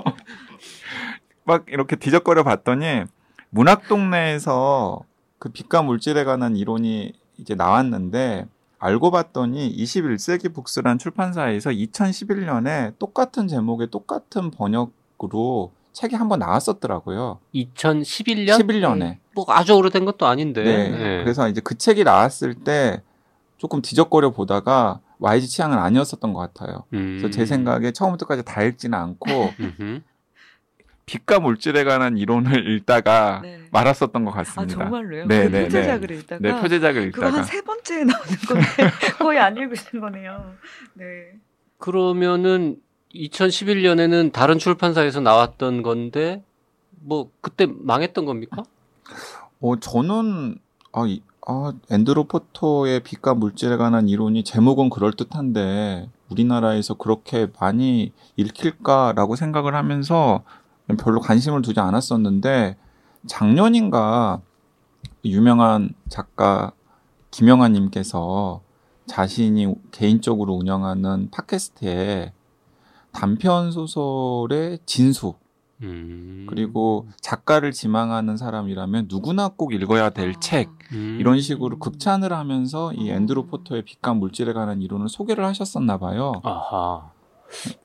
막 1.42 1.64
이렇게 1.66 1.96
뒤적거려 1.96 2.44
봤더니 2.44 3.02
문학 3.50 3.88
동네에서 3.88 5.00
그 5.40 5.48
빛과 5.48 5.82
물질에 5.82 6.22
관한 6.22 6.54
이론이 6.54 7.12
이제 7.38 7.56
나왔는데 7.56 8.46
알고 8.78 9.10
봤더니 9.10 9.74
21세기 9.76 10.52
북스란 10.54 10.98
출판사에서 10.98 11.70
2011년에 11.70 12.94
똑같은 12.98 13.48
제목의 13.48 13.88
똑같은 13.90 14.50
번역으로 14.50 15.72
책이 15.92 16.14
한 16.14 16.28
번 16.28 16.40
나왔었더라고요. 16.40 17.38
2011년? 17.54 18.58
11년에. 18.58 19.16
뭐 19.34 19.46
아주 19.48 19.74
오래된 19.74 20.04
것도 20.04 20.26
아닌데. 20.26 20.62
네. 20.62 20.88
네. 20.90 21.22
그래서 21.24 21.48
이제 21.48 21.60
그 21.62 21.78
책이 21.78 22.04
나왔을 22.04 22.54
때 22.54 23.02
조금 23.56 23.80
뒤적거려 23.80 24.30
보다가 24.30 25.00
YG 25.20 25.48
취향은 25.48 25.78
아니었었던 25.78 26.34
것 26.34 26.40
같아요. 26.40 26.84
음. 26.92 27.16
그래서 27.18 27.30
제 27.30 27.46
생각에 27.46 27.92
처음부터까지 27.92 28.44
다 28.44 28.62
읽지는 28.62 28.98
않고. 28.98 29.26
빛과 31.06 31.38
물질에 31.38 31.84
관한 31.84 32.18
이론을 32.18 32.68
읽다가 32.74 33.40
네. 33.42 33.60
말았었던 33.70 34.24
것아 34.24 34.38
같습니다. 34.38 34.74
정말로요? 34.74 35.26
네, 35.26 35.44
그 35.44 35.56
네, 35.56 35.62
표제작을 35.64 36.10
읽다가 36.10 36.40
네, 36.42 36.60
표제작을 36.60 37.12
그거 37.12 37.26
읽다가 37.26 37.38
한세 37.38 37.62
번째 37.62 38.04
나오는 38.04 38.36
건데 38.48 38.66
거의 39.18 39.38
안 39.38 39.56
읽으신 39.56 40.00
거네요. 40.00 40.54
네. 40.94 41.04
그러면은 41.78 42.80
2011년에는 43.14 44.32
다른 44.32 44.58
출판사에서 44.58 45.20
나왔던 45.20 45.82
건데 45.82 46.42
뭐 46.90 47.30
그때 47.40 47.66
망했던 47.70 48.24
겁니까? 48.24 48.64
어, 49.60 49.76
저는 49.78 50.58
아, 50.92 51.06
이, 51.06 51.22
아 51.46 51.72
앤드로 51.90 52.24
포터의 52.24 53.00
빛과 53.00 53.34
물질에 53.34 53.76
관한 53.76 54.08
이론이 54.08 54.42
제목은 54.42 54.90
그럴 54.90 55.12
듯한데 55.12 56.08
우리나라에서 56.30 56.94
그렇게 56.94 57.46
많이 57.60 58.12
읽힐까라고 58.36 59.36
생각을 59.36 59.76
하면서 59.76 60.42
별로 60.98 61.20
관심을 61.20 61.62
두지 61.62 61.80
않았었는데 61.80 62.76
작년인가 63.26 64.40
유명한 65.24 65.90
작가 66.08 66.72
김영아님께서 67.30 68.60
자신이 69.06 69.74
개인적으로 69.90 70.54
운영하는 70.54 71.30
팟캐스트에 71.30 72.32
단편 73.12 73.72
소설의 73.72 74.80
진수 74.86 75.34
음. 75.82 76.46
그리고 76.48 77.06
작가를 77.20 77.72
지망하는 77.72 78.36
사람이라면 78.36 79.08
누구나 79.10 79.48
꼭 79.48 79.74
읽어야 79.74 80.10
될 80.10 80.30
아. 80.30 80.40
책 80.40 80.70
음. 80.92 81.18
이런 81.20 81.40
식으로 81.40 81.78
극찬을 81.78 82.32
하면서 82.32 82.92
이 82.92 83.10
앤드루 83.10 83.46
포터의 83.46 83.82
빛과 83.82 84.14
물질에 84.14 84.52
관한 84.52 84.80
이론을 84.80 85.08
소개를 85.08 85.44
하셨었나 85.44 85.98
봐요. 85.98 86.40
아하. 86.44 87.10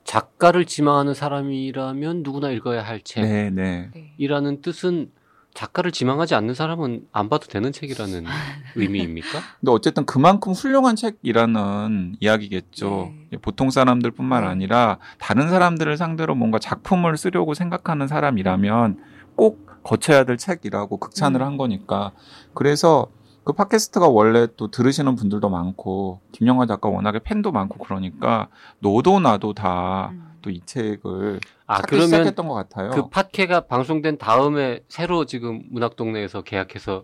작가를 0.04 0.66
지망하는 0.66 1.14
사람이라면 1.14 2.24
누구나 2.24 2.50
읽어야 2.52 2.84
할 2.84 3.02
네, 3.02 3.50
네. 3.50 3.90
네. 3.94 4.12
책이라는 4.18 4.62
뜻은 4.62 5.12
작가를 5.54 5.92
지망하지 5.92 6.36
않는 6.36 6.54
사람은 6.54 7.08
안 7.12 7.30
봐도 7.30 7.48
되는 7.48 7.72
책이라는 7.72 8.26
의미입니까? 8.76 9.40
근데 9.60 9.72
어쨌든 9.72 10.06
그만큼 10.06 10.54
훌륭한 10.54 10.96
책이라는 10.96 12.16
이야기겠죠. 12.20 13.12
네. 13.30 13.38
보통 13.42 13.70
사람들뿐만 13.70 14.44
네. 14.44 14.48
아니라 14.48 14.98
다른 15.18 15.50
사람들을 15.50 15.98
상대로 15.98 16.36
뭔가 16.36 16.60
작품을 16.60 17.18
쓰려고 17.18 17.54
생각하는 17.54 18.08
사람이라면 18.08 19.00
꼭 19.36 19.68
거쳐야 19.84 20.24
될 20.24 20.38
책이라고 20.38 20.98
극찬을 20.98 21.42
음. 21.42 21.46
한 21.46 21.58
거니까. 21.58 22.12
그래서 22.54 23.08
그 23.44 23.54
팟캐스트가 23.54 24.08
원래 24.08 24.48
또 24.56 24.70
들으시는 24.70 25.16
분들도 25.16 25.50
많고 25.50 26.20
김영하 26.32 26.66
작가 26.68 26.90
워낙에 26.90 27.20
팬도 27.20 27.52
많고 27.52 27.80
그러니까 27.80 28.48
너도 28.80 29.20
나도 29.20 29.54
다 29.54 30.10
음. 30.14 30.28
또이 30.42 30.62
책을 30.66 31.40
아 31.68 31.78
찾기 31.78 31.90
그러면 31.90 32.08
시작했던 32.08 32.48
것 32.48 32.54
같아요. 32.54 32.90
그 32.92 33.10
팟캐가 33.10 33.62
방송된 33.62 34.18
다음에 34.18 34.82
새로 34.88 35.26
지금 35.26 35.64
문학동네에서 35.70 36.42
계약해서 36.44 37.04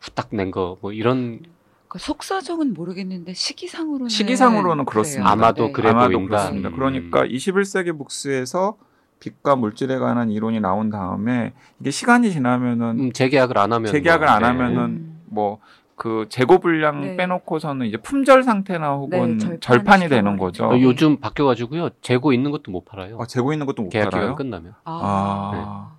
후딱 0.00 0.28
낸 0.32 0.50
거 0.50 0.78
뭐 0.80 0.92
이런 0.92 1.40
그 1.88 1.98
속사정은 1.98 2.74
모르겠는데 2.74 3.34
시기상으로는 3.34 4.08
시기상으로는 4.08 4.84
그렇습니다. 4.84 5.30
아마도 5.30 5.72
그래 5.72 5.90
아마도 5.90 6.12
보인다. 6.12 6.28
그렇습니다. 6.28 6.68
음. 6.70 6.74
그러니까 6.74 7.24
21세기 7.24 7.96
북스에서 7.96 8.76
빛과 9.20 9.56
물질에 9.56 9.98
관한 9.98 10.30
이론이 10.30 10.60
나온 10.60 10.90
다음에 10.90 11.52
이게 11.80 11.90
시간이 11.90 12.30
지나면은 12.32 13.00
음, 13.00 13.12
재계약을 13.12 13.56
안 13.56 13.72
하면 13.72 13.90
재계약을 13.90 14.26
뭐, 14.26 14.34
안 14.34 14.42
네. 14.42 14.48
하면은 14.48 14.78
음. 14.84 15.13
뭐 15.34 15.58
그 15.96 16.26
재고 16.28 16.58
분량 16.58 17.00
네. 17.02 17.16
빼놓고서는 17.16 17.86
이제 17.86 17.96
품절 17.96 18.42
상태나 18.42 18.94
혹은 18.94 19.38
네, 19.38 19.38
절판이 19.38 19.60
절판 19.60 20.02
이 20.02 20.08
되는. 20.08 20.36
거죠. 20.36 20.66
어, 20.66 20.80
요즘 20.80 21.18
바뀌어가지고요 21.20 21.90
재고 22.00 22.32
있는 22.32 22.50
것도 22.50 22.72
못 22.72 22.84
팔아요. 22.84 23.18
아, 23.20 23.26
재고 23.26 23.52
있는 23.52 23.66
것도 23.66 23.82
못 23.82 23.88
계약 23.90 24.10
팔아요. 24.10 24.34
기간 24.34 24.36
끝나면. 24.36 24.74
아, 24.84 25.92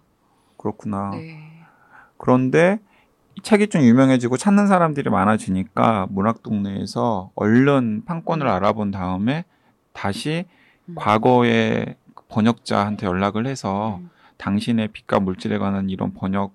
그렇구나. 0.58 1.12
네. 1.12 1.40
그런데 2.18 2.80
이 3.36 3.42
책이 3.42 3.68
좀 3.68 3.82
유명해지고 3.82 4.38
찾는 4.38 4.68
사람들이 4.68 5.10
많아지니까 5.10 6.08
문학 6.10 6.44
동네에서 6.44 7.32
얼른 7.36 8.04
판권을 8.06 8.48
음. 8.48 8.52
알아본 8.52 8.92
다음에 8.92 9.46
다시 9.94 10.46
음. 10.88 10.96
과거의 10.96 11.96
번역자한테 12.28 13.08
연락을 13.08 13.48
해서 13.48 14.00
음. 14.02 14.10
당신의 14.38 14.90
빛과 14.90 15.22
물질에 15.22 15.58
관한 15.58 15.90
이런 15.90 16.14
번역 16.14 16.54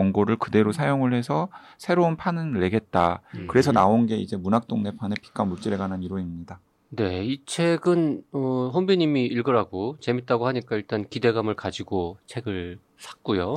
원고를 0.00 0.36
그대로 0.36 0.72
사용을 0.72 1.14
해서 1.14 1.48
새로운 1.78 2.16
판을 2.16 2.58
내겠다. 2.60 3.22
음. 3.34 3.46
그래서 3.48 3.72
나온 3.72 4.06
게 4.06 4.16
이제 4.16 4.36
문학동네판의 4.36 5.16
빛과 5.22 5.44
물질에 5.44 5.76
관한 5.76 6.02
이론입니다. 6.02 6.60
네, 6.90 7.24
이 7.24 7.44
책은 7.46 8.24
어, 8.32 8.70
혼비님이 8.74 9.26
읽으라고 9.26 9.96
재밌다고 10.00 10.46
하니까 10.48 10.76
일단 10.76 11.08
기대감을 11.08 11.54
가지고 11.54 12.18
책을 12.26 12.78
샀고요. 12.98 13.56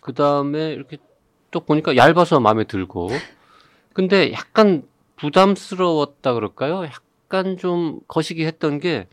그 0.00 0.14
다음에 0.14 0.70
이렇게 0.70 0.98
또 1.50 1.60
보니까 1.60 1.96
얇아서 1.96 2.38
마음에 2.38 2.64
들고, 2.64 3.08
근데 3.92 4.32
약간 4.32 4.84
부담스러웠다 5.16 6.32
그럴까요? 6.34 6.84
약간 6.84 7.56
좀 7.56 8.00
거시기 8.06 8.44
했던 8.46 8.78
게 8.78 9.08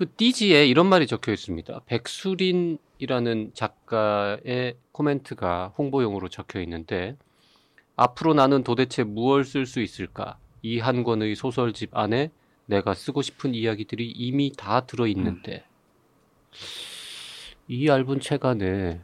그 0.00 0.06
띠지에 0.16 0.66
이런 0.66 0.86
말이 0.86 1.06
적혀 1.06 1.30
있습니다. 1.30 1.82
백수린 1.84 2.78
이라는 3.00 3.52
작가의 3.54 4.76
코멘트가 4.92 5.72
홍보용으로 5.78 6.28
적혀 6.28 6.60
있는데 6.60 7.16
앞으로 7.96 8.34
나는 8.34 8.62
도대체 8.62 9.04
무엇을 9.04 9.44
쓸 9.44 9.66
수 9.66 9.80
있을까? 9.80 10.38
이 10.62 10.78
한 10.80 11.02
권의 11.02 11.34
소설집 11.34 11.96
안에 11.96 12.30
내가 12.66 12.92
쓰고 12.94 13.22
싶은 13.22 13.54
이야기들이 13.54 14.10
이미 14.10 14.52
다 14.54 14.86
들어 14.86 15.06
있는데 15.06 15.64
이 17.68 17.86
얇은 17.88 18.20
책 18.20 18.44
안에 18.44 19.00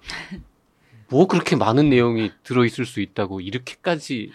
뭐 1.08 1.26
그렇게 1.26 1.56
많은 1.56 1.88
내용이 1.88 2.30
들어 2.42 2.66
있을 2.66 2.84
수 2.84 3.00
있다고 3.00 3.40
이렇게까지 3.40 4.32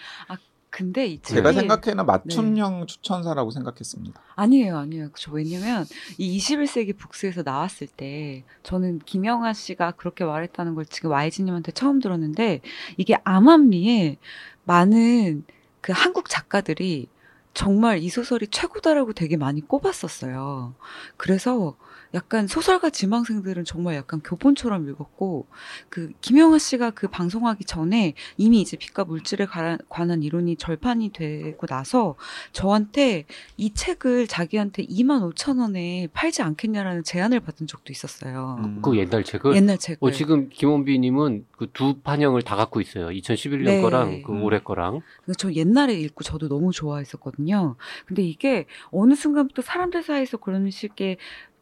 근데 0.78 1.08
이 1.08 1.20
책이 1.20 1.38
제가 1.38 1.54
생각에는 1.54 2.06
맞춤형 2.06 2.86
추천사라고 2.86 3.50
생각했습니다. 3.50 4.22
아니에요, 4.36 4.78
아니에요. 4.78 5.10
저 5.16 5.32
왜냐면 5.32 5.88
이 6.20 6.38
21세기 6.38 6.96
북스에서 6.96 7.42
나왔을 7.42 7.88
때 7.88 8.44
저는 8.62 9.00
김영하 9.00 9.54
씨가 9.54 9.94
그렇게 9.94 10.24
말했다는 10.24 10.76
걸 10.76 10.86
지금 10.86 11.10
YG님한테 11.10 11.72
처음 11.72 12.00
들었는데 12.00 12.62
이게 12.98 13.18
암암리에 13.24 14.18
많은 14.66 15.46
그 15.82 15.94
한국 15.96 16.30
작가들이 16.30 17.08
정말 17.56 17.98
이 17.98 18.10
소설이 18.10 18.46
최고다라고 18.50 19.14
되게 19.14 19.36
많이 19.36 19.62
꼽았었어요. 19.62 20.76
그래서 21.18 21.76
약간 22.14 22.48
소설가 22.48 22.90
지망생들은 22.90 23.66
정말 23.66 23.96
약간 23.96 24.22
교본처럼 24.22 24.90
읽었고 24.90 25.48
그 25.90 26.12
김영하 26.22 26.58
씨가 26.58 26.92
그 26.92 27.08
방송하기 27.08 27.66
전에 27.66 28.14
이미 28.38 28.62
이제 28.62 28.76
빛과 28.78 29.06
물질에 29.06 29.46
관한, 29.46 30.24
이론이 30.24 30.58
절판이 30.58 31.12
되고 31.14 31.68
나서 31.68 32.16
저한테 32.52 33.26
이 33.56 33.74
책을 33.74 34.28
자기한테 34.28 34.86
2만 34.86 35.32
5천 35.34 35.60
원에 35.60 36.08
팔지 36.14 36.42
않겠냐라는 36.42 37.04
제안을 37.04 37.40
받은 37.40 37.68
적도 37.68 37.92
있었어요. 37.92 38.58
음. 38.64 38.82
그 38.82 38.98
옛날 38.98 39.24
책을 39.24 39.56
옛날 39.56 39.78
책을. 39.78 40.00
어, 40.02 40.12
지금 40.12 40.50
김원비님은 40.50 41.46
그 41.56 41.68
두 41.78 41.94
판형을 42.02 42.42
다 42.42 42.56
갖고 42.56 42.82
있어요. 42.82 43.10
2011년 43.10 43.66
네. 43.66 43.82
거랑 43.82 44.24
그 44.24 44.32
음. 44.32 44.44
올해 44.44 44.60
거랑. 44.60 45.02
저 45.38 45.54
옛날에 45.54 45.94
읽고 45.94 46.24
저도 46.24 46.48
너무 46.48 46.72
좋아했었거든요. 46.72 47.76
근데 48.08 48.24
이게 48.24 48.66
어느 48.90 49.14
순간부터 49.14 49.62
사람들 49.62 50.02
사이에서 50.02 50.38
그런 50.38 50.72
식의 50.72 51.18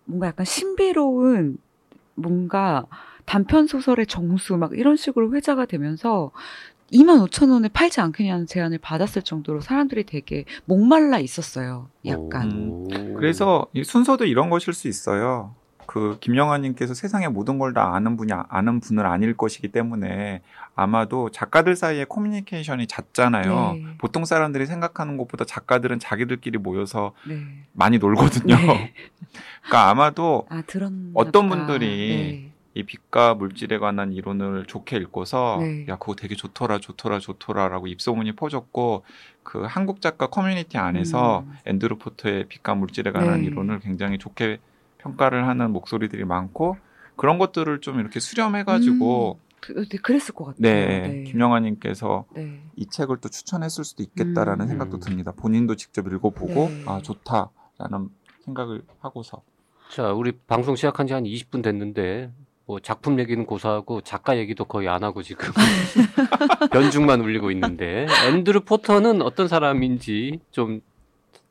뭔가 0.06 0.28
약간 0.28 0.46
신비로운 0.46 1.58
뭔가 2.15 2.86
단편 3.26 3.68
소설의 3.68 4.08
정수 4.08 4.58
막 4.58 4.78
이런 4.78 4.96
식으로 4.96 5.34
회자가 5.34 5.65
되면서 5.65 6.32
2만 6.94 7.28
5천 7.28 7.52
원에 7.52 7.68
팔지 7.68 8.00
않겠냐는 8.00 8.46
제안을 8.46 8.78
받았을 8.78 9.24
정도로 9.24 9.62
사람들이 9.62 10.04
되게 10.06 10.46
목말라 10.65 11.20
있었어요. 11.20 11.89
약간. 12.06 12.70
오. 12.70 12.88
그래서 13.18 13.65
이 13.74 13.84
순서도 13.84 14.26
이런 14.26 14.50
것일 14.50 14.74
수 14.74 14.88
있어요. 14.88 15.56
그 15.86 16.17
김영하님께서 16.19 16.93
세상의 16.93 17.30
모든 17.30 17.60
걸 17.60 17.74
다 17.76 17.93
아는 17.93 18.15
분이 18.15 18.32
아는 18.32 18.80
분을 18.80 19.06
아닐 19.06 19.36
것이기 19.36 19.67
때문에 19.69 20.41
아마도 20.76 21.30
작가들 21.32 21.76
사이에 21.76 22.06
커뮤니케이션이 22.06 22.88
잦잖아요. 22.88 23.74
네. 23.74 23.86
보통 23.98 24.24
사람들이 24.24 24.65
생각하는 24.65 25.17
것보다 25.17 25.43
작가들은 25.45 26.00
자기들끼리 26.00 26.58
모여서 26.58 27.13
네. 27.28 27.41
많이 27.74 27.98
놀거든요. 27.98 28.56
네. 28.56 28.93
그러니까 29.63 29.89
아마도 29.89 30.48
아, 30.50 30.63
어떤. 31.13 31.50
분들이 31.50 32.52
이 32.76 32.84
빛과 32.84 33.36
물질에 33.36 33.78
관한 33.78 34.12
이론을 34.12 34.65
좋게 34.67 34.98
읽고서 34.98 35.60
네. 35.62 35.86
야 35.88 35.95
그거 35.95 36.15
되게 36.15 36.36
좋더라 36.36 36.80
좋더라 36.80 37.19
좋더라라고 37.19 37.88
입소문이 37.88 38.34
퍼졌고 38.34 39.04
그 39.43 39.63
한국 39.63 40.02
작가 40.02 40.28
커뮤니티 40.28 40.78
안에서 40.78 41.45
음. 41.48 41.54
앤드루 41.65 41.98
포터의 41.98 42.45
빛과 42.50 42.76
물질에 42.76 43.12
관한 43.12 43.41
네. 43.41 43.48
이론을 43.48 43.80
굉장히 43.80 44.17
좋게 44.17 44.60
평가를 45.06 45.48
하는 45.48 45.72
목소리들이 45.72 46.26
많고 46.26 46.78
그런 47.15 47.38
것들을 47.38 47.80
좀 47.82 48.00
이렇게 48.00 48.20
수렴해가지고 48.20 49.39
그, 49.62 49.88
네, 49.88 49.98
그랬을 49.98 50.34
것 50.36 50.46
같아요. 50.46 50.62
네, 50.62 51.24
김영하님께서 51.28 52.26
네. 52.36 52.62
이 52.76 52.88
책을 52.88 53.18
또 53.22 53.30
추천했을 53.30 53.84
수도 53.84 54.04
있겠다라는 54.04 54.65
음. 54.65 54.68
생각도 54.68 55.00
듭니다. 55.00 55.32
본인도 55.32 55.76
직접 55.76 56.06
읽어보고 56.08 56.54
네. 56.70 56.84
아 56.88 57.02
좋다라는 57.02 58.10
생각을 58.44 58.84
하고서 59.00 59.41
자, 59.91 60.12
우리 60.12 60.32
방송 60.34 60.76
시작한 60.76 61.08
지 61.08 61.13
한 61.13 61.24
20분 61.24 61.63
됐는데 61.63 62.32
뭐 62.65 62.80
작품 62.80 63.20
얘기는 63.20 63.44
고사하고 63.46 64.02
작가 64.02 64.38
얘기도 64.38 64.65
거의 64.65 64.88
안 64.88 65.04
하고 65.04 65.22
지금 65.22 65.48
연중만 66.74 67.22
울리고 67.22 67.52
있는데 67.52 68.08
앤드루 68.28 68.62
포터는 68.62 69.22
어떤 69.22 69.48
사람인지 69.48 70.39
좀 70.52 70.82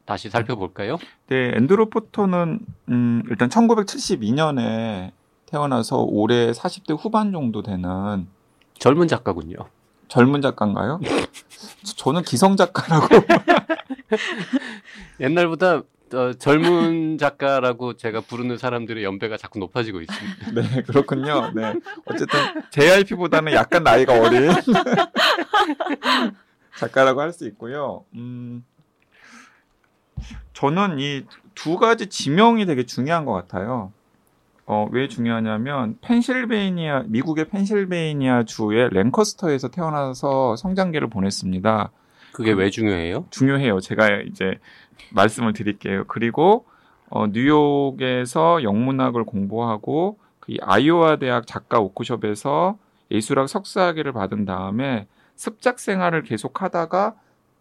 다시 0.05 0.29
살펴볼까요? 0.31 0.99
네, 1.29 1.53
앤드루 1.57 1.89
포터는 1.91 2.61
음, 2.91 3.23
일단 3.31 3.49
1972년에 3.49 5.13
태어나서 5.47 6.03
올해 6.03 6.53
40대 6.53 6.97
후반 6.99 7.33
정도 7.33 7.63
되는 7.63 8.27
젊은 8.79 9.09
작가군요. 9.09 9.57
젊은 10.09 10.43
작가인가요? 10.43 11.01
저는 11.97 12.23
기성 12.23 12.57
작가라고. 12.57 13.09
옛날보다 15.21 15.83
어, 16.13 16.33
젊은 16.39 17.17
작가라고 17.19 17.97
제가 17.97 18.21
부르는 18.21 18.59
사람들의 18.59 19.03
연배가 19.03 19.37
자꾸 19.39 19.59
높아지고 19.59 20.01
있습니다. 20.03 20.51
네, 20.53 20.83
그렇군요. 20.83 21.51
네. 21.55 21.75
어쨌든 22.05 22.39
JRP보다는 22.71 23.53
약간 23.53 23.83
나이가 23.83 24.13
어린 24.21 24.53
작가라고 26.79 27.21
할 27.21 27.33
수 27.33 27.47
있고요. 27.49 28.05
음, 28.15 28.65
저는 30.55 30.99
이 31.01 31.25
두 31.55 31.79
가지 31.79 32.09
지명이 32.09 32.67
되게 32.67 32.85
중요한 32.85 33.25
것 33.25 33.33
같아요. 33.33 33.93
어, 34.67 34.89
왜 34.91 35.09
중요하냐면 35.09 35.99
펜실베이니아 36.01 37.05
미국의 37.07 37.49
펜실베이니아 37.49 38.45
주의 38.45 38.89
랭커스터에서 38.91 39.69
태어나서 39.69 40.57
성장기를 40.57 41.09
보냈습니다. 41.09 41.91
그게 42.33 42.53
왜 42.53 42.71
중요해요? 42.71 43.27
중요해요. 43.31 43.81
제가 43.81 44.23
이제 44.23 44.59
말씀을 45.13 45.53
드릴게요. 45.53 46.05
그리고 46.09 46.65
어, 47.11 47.27
뉴욕에서 47.27 48.63
영문학을 48.63 49.25
공부하고 49.25 50.19
그 50.41 50.55
아이오와 50.61 51.17
대학 51.17 51.47
작가 51.47 51.79
워크숍에서 51.81 52.79
예술학 53.11 53.49
석사학위를 53.49 54.13
받은 54.13 54.47
다음에 54.47 55.07
습작 55.37 55.79
생활을 55.79 56.23
계속하다가 56.23 57.15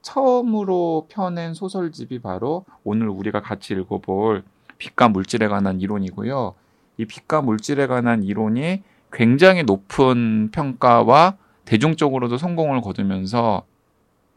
처음으로 0.03 1.07
펴낸 1.09 1.55
소설집이 1.55 2.19
바로 2.19 2.65
오늘 2.83 3.09
우리가 3.09 3.41
같이 3.41 3.73
읽어볼 3.73 4.43
빛과 4.77 5.09
물질에 5.09 5.47
관한 5.47 5.81
이론이고요. 5.81 6.53
이 6.97 7.05
빛과 7.05 7.41
물질에 7.41 7.87
관한 7.87 8.21
이론이 8.21 8.83
굉장히 9.11 9.63
높은 9.63 10.51
평가와 10.51 11.37
대중적으로도 11.65 12.37
성공을 12.37 12.81
거두면서 12.81 13.63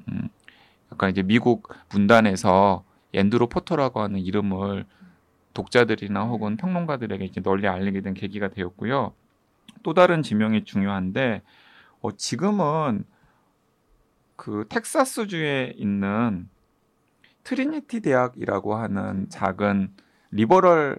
음, 0.09 0.29
약간 0.93 1.11
이제 1.11 1.23
미국 1.23 1.69
문단에서 1.91 2.85
앤드루 3.13 3.49
포터라고 3.49 4.01
하는 4.01 4.21
이름을 4.21 4.87
독자들이나 5.53 6.25
혹은 6.25 6.57
평론가들에게 6.57 7.25
이제 7.25 7.41
널리 7.41 7.67
알리게 7.67 8.03
된 8.03 8.15
계기가 8.15 8.49
되었고요. 8.49 9.13
또 9.83 9.95
다른 9.95 10.23
지명이 10.23 10.65
중요한데 10.65 11.43
어, 12.03 12.13
지금은 12.13 13.05
그 14.37 14.67
텍사스주에 14.69 15.75
있는 15.77 16.49
트리니티 17.45 18.01
대학이라고 18.01 18.75
하는 18.75 19.29
작은 19.29 19.95
liberal 20.31 20.99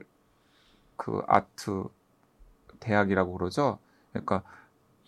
그 0.95 1.21
아트 1.28 1.84
대학이라고 2.80 3.38
그러죠. 3.38 3.80
그러니까 4.12 4.43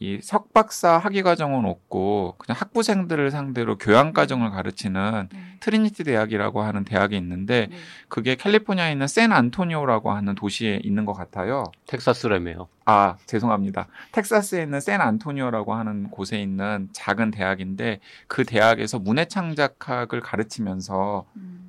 이 0.02 0.20
석박사 0.22 0.98
학위 0.98 1.24
과정은 1.24 1.66
없고 1.66 2.36
그냥 2.38 2.58
학부생들을 2.58 3.32
상대로 3.32 3.78
교양 3.78 4.14
과정을 4.14 4.50
가르치는 4.50 5.28
네. 5.30 5.40
트리니티 5.60 6.06
대학이라고 6.06 6.62
하는 6.62 6.86
대학이 6.86 7.18
있는데 7.18 7.68
네. 7.70 7.76
그게 8.08 8.36
캘리포니아에 8.36 8.94
있는 8.94 9.08
샌 9.08 9.34
안토니오라고 9.34 10.12
하는 10.12 10.36
도시에 10.36 10.80
있는 10.84 11.04
것 11.04 11.12
같아요. 11.12 11.66
텍사스라며요. 11.88 12.70
아, 12.86 13.18
죄송합니다. 13.26 13.88
텍사스에 14.14 14.64
있는 14.64 14.80
샌 14.80 15.02
안토니오라고 15.02 15.74
하는 15.74 16.10
곳에 16.10 16.42
있는 16.42 16.88
작은 16.94 17.32
대학인데 17.32 18.00
그 18.28 18.46
대학에서 18.46 19.00
문예 19.00 19.26
창작학을 19.26 20.22
가르치면서 20.22 21.26
음. 21.36 21.69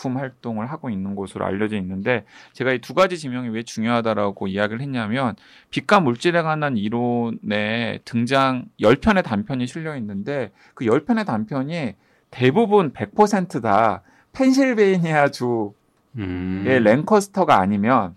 작품 0.00 0.16
활동을 0.16 0.70
하고 0.70 0.88
있는 0.88 1.14
곳으로 1.14 1.44
알려져 1.44 1.76
있는데 1.76 2.24
제가 2.54 2.72
이 2.72 2.80
두 2.80 2.94
가지 2.94 3.18
지명이 3.18 3.50
왜 3.50 3.62
중요하다라고 3.62 4.48
이야기를 4.48 4.80
했냐면 4.80 5.36
빛과 5.70 6.00
물질에 6.00 6.40
관한 6.42 6.76
이론에 6.78 8.00
등장 8.04 8.64
10편의 8.80 9.22
단편이 9.22 9.66
실려 9.66 9.94
있는데 9.96 10.50
그 10.74 10.86
10편의 10.86 11.26
단편이 11.26 11.94
대부분 12.30 12.92
100%다 12.92 14.02
펜실베이니아 14.32 15.28
주의 15.28 15.70
음. 16.16 16.64
랭커스터가 16.64 17.60
아니면 17.60 18.14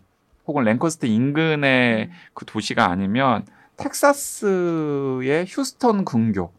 혹은 0.48 0.64
랭커스터 0.64 1.08
인근의 1.08 2.10
그 2.34 2.46
도시가 2.46 2.90
아니면 2.90 3.46
텍사스의 3.78 5.46
휴스턴 5.48 6.06
근교. 6.06 6.52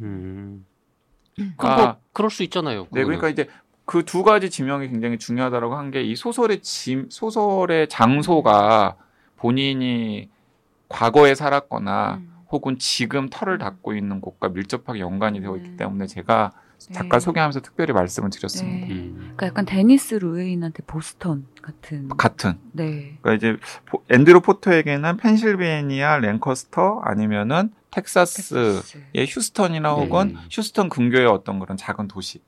음. 0.00 0.64
아. 1.58 1.76
그 1.76 1.82
뭐, 1.82 1.96
그럴 2.12 2.30
수 2.30 2.42
있잖아요. 2.44 2.82
네, 2.90 3.02
그거는. 3.02 3.18
그러니까 3.18 3.28
이제 3.28 3.48
그 3.90 4.04
두 4.04 4.22
가지 4.22 4.50
지명이 4.50 4.88
굉장히 4.88 5.18
중요하다라고 5.18 5.74
한 5.74 5.90
게 5.90 6.02
이 6.02 6.14
소설의 6.14 6.60
지, 6.62 7.04
소설의 7.08 7.88
장소가 7.88 8.94
본인이 9.36 10.28
과거에 10.88 11.34
살았거나 11.34 12.14
음. 12.20 12.30
혹은 12.52 12.78
지금 12.78 13.28
터를 13.30 13.58
닦고 13.58 13.94
있는 13.94 14.20
곳과 14.20 14.50
밀접하게 14.50 15.00
연관이 15.00 15.40
되어 15.40 15.56
있기 15.56 15.70
음. 15.70 15.76
때문에 15.76 16.06
제가 16.06 16.52
작가 16.78 17.18
네. 17.18 17.20
소개하면서 17.20 17.60
특별히 17.60 17.92
말씀을 17.92 18.30
드렸습니다. 18.30 18.86
네. 18.86 18.92
음. 18.94 19.14
그러니까 19.36 19.46
약간 19.46 19.64
데니스 19.66 20.14
루헤인한테 20.14 20.82
보스턴 20.86 21.46
같은. 21.60 22.08
같은. 22.08 22.58
네. 22.72 23.18
그러니까 23.22 23.34
이제 23.34 23.56
포- 23.86 24.02
앤드루 24.08 24.40
포터에게는 24.40 25.16
펜실베니아 25.16 26.18
랭커스터 26.18 27.00
아니면은 27.04 27.70
텍사스의 27.90 28.74
텍사스. 28.82 28.98
휴스턴이나 29.28 29.92
혹은 29.92 30.28
네. 30.34 30.40
휴스턴 30.50 30.88
근교의 30.88 31.26
어떤 31.26 31.58
그런 31.58 31.76
작은 31.76 32.08
도시. 32.08 32.40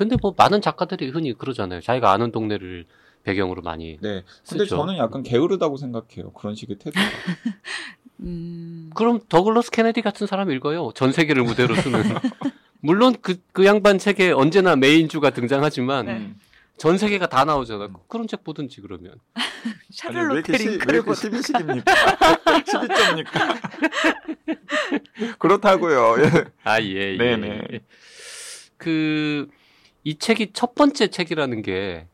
네. 0.00 0.04
음. 0.04 0.08
근데 0.08 0.16
뭐 0.20 0.34
많은 0.36 0.60
작가들이 0.60 1.10
흔히 1.10 1.32
그러잖아요. 1.34 1.80
자기가 1.80 2.10
아는 2.10 2.32
동네를 2.32 2.86
배경으로 3.22 3.62
많이. 3.62 3.98
네. 4.00 4.22
근데 4.48 4.64
쓰죠. 4.64 4.76
저는 4.76 4.96
약간 4.96 5.22
게으르다고 5.22 5.76
생각해요. 5.76 6.32
그런 6.32 6.54
식의 6.54 6.76
태도가. 6.78 7.00
음. 8.20 8.90
그럼 8.94 9.20
더글러스 9.28 9.70
케네디 9.70 10.02
같은 10.02 10.26
사람 10.26 10.50
읽어요. 10.50 10.92
전 10.94 11.12
세계를 11.12 11.42
무대로 11.42 11.74
쓰는. 11.74 12.02
물론 12.80 13.14
그, 13.20 13.36
그 13.52 13.66
양반 13.66 13.98
책에 13.98 14.30
언제나 14.30 14.74
메인주가 14.74 15.30
등장하지만 15.30 16.06
네. 16.06 16.12
음. 16.12 16.40
전 16.78 16.96
세계가 16.96 17.28
다 17.28 17.44
나오잖아. 17.44 17.90
그런 18.08 18.26
책 18.26 18.42
보든지 18.42 18.80
그러면. 18.80 19.16
샤를로테 19.90 20.56
링크를 20.56 21.02
보다. 21.02 21.20
12식입니까? 21.20 21.84
12점입니까? 22.64 23.60
그렇다고요. 25.38 26.14
예. 26.22 26.44
아, 26.64 26.80
예, 26.80 27.12
예. 27.12 27.18
네네. 27.18 27.62
예. 27.72 27.80
그, 28.78 29.50
이 30.04 30.18
책이 30.18 30.52
첫 30.52 30.74
번째 30.74 31.08
책이라는 31.08 31.62
게 31.62 32.06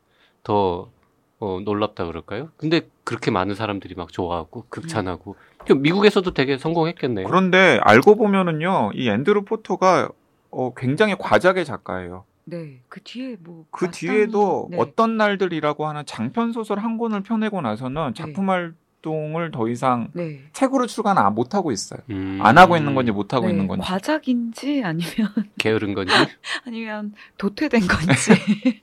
더, 0.43 0.91
어, 1.39 1.61
놀랍다 1.65 2.07
그럴까요? 2.07 2.51
근데 2.57 2.89
그렇게 3.05 3.31
많은 3.31 3.55
사람들이 3.55 3.95
막 3.95 4.13
좋아하고, 4.13 4.65
극찬하고. 4.69 5.37
그 5.67 5.73
미국에서도 5.73 6.33
되게 6.33 6.59
성공했겠네요. 6.59 7.27
그런데 7.27 7.79
알고 7.83 8.17
보면은요, 8.17 8.93
이 8.95 9.09
앤드루 9.09 9.45
포터가 9.45 10.09
어, 10.51 10.73
굉장히 10.75 11.17
과작의 11.19 11.65
작가예요. 11.65 12.25
네. 12.45 12.81
그 12.89 13.01
뒤에 13.03 13.37
뭐. 13.41 13.67
그 13.71 13.87
마땅히- 13.87 13.93
뒤에도 14.09 14.69
네. 14.71 14.77
어떤 14.81 15.17
날들이라고 15.17 15.87
하는 15.87 16.07
장편 16.07 16.53
소설 16.53 16.79
한 16.79 16.97
권을 16.97 17.23
펴내고 17.25 17.61
나서는 17.61 18.15
작품 18.15 18.49
활 18.49 18.75
동을 19.11 19.53
더 19.53 19.69
이상 19.69 20.09
네. 20.15 20.41
책으로 20.53 20.89
출간 20.89 21.17
안- 21.17 21.33
못 21.33 21.55
하고 21.55 21.71
있어요. 21.71 22.01
음. 22.11 22.41
안 22.43 22.59
하고 22.59 22.77
있는 22.77 22.97
건지 22.97 23.13
못 23.13 23.33
하고 23.33 23.47
네, 23.47 23.53
있는 23.53 23.69
건지. 23.69 23.87
과작인지 23.87 24.83
아니면 24.85 25.29
게으른 25.59 25.95
건지. 25.95 26.13
아니면 26.67 27.15
도태된 27.39 27.83
건지 27.83 28.83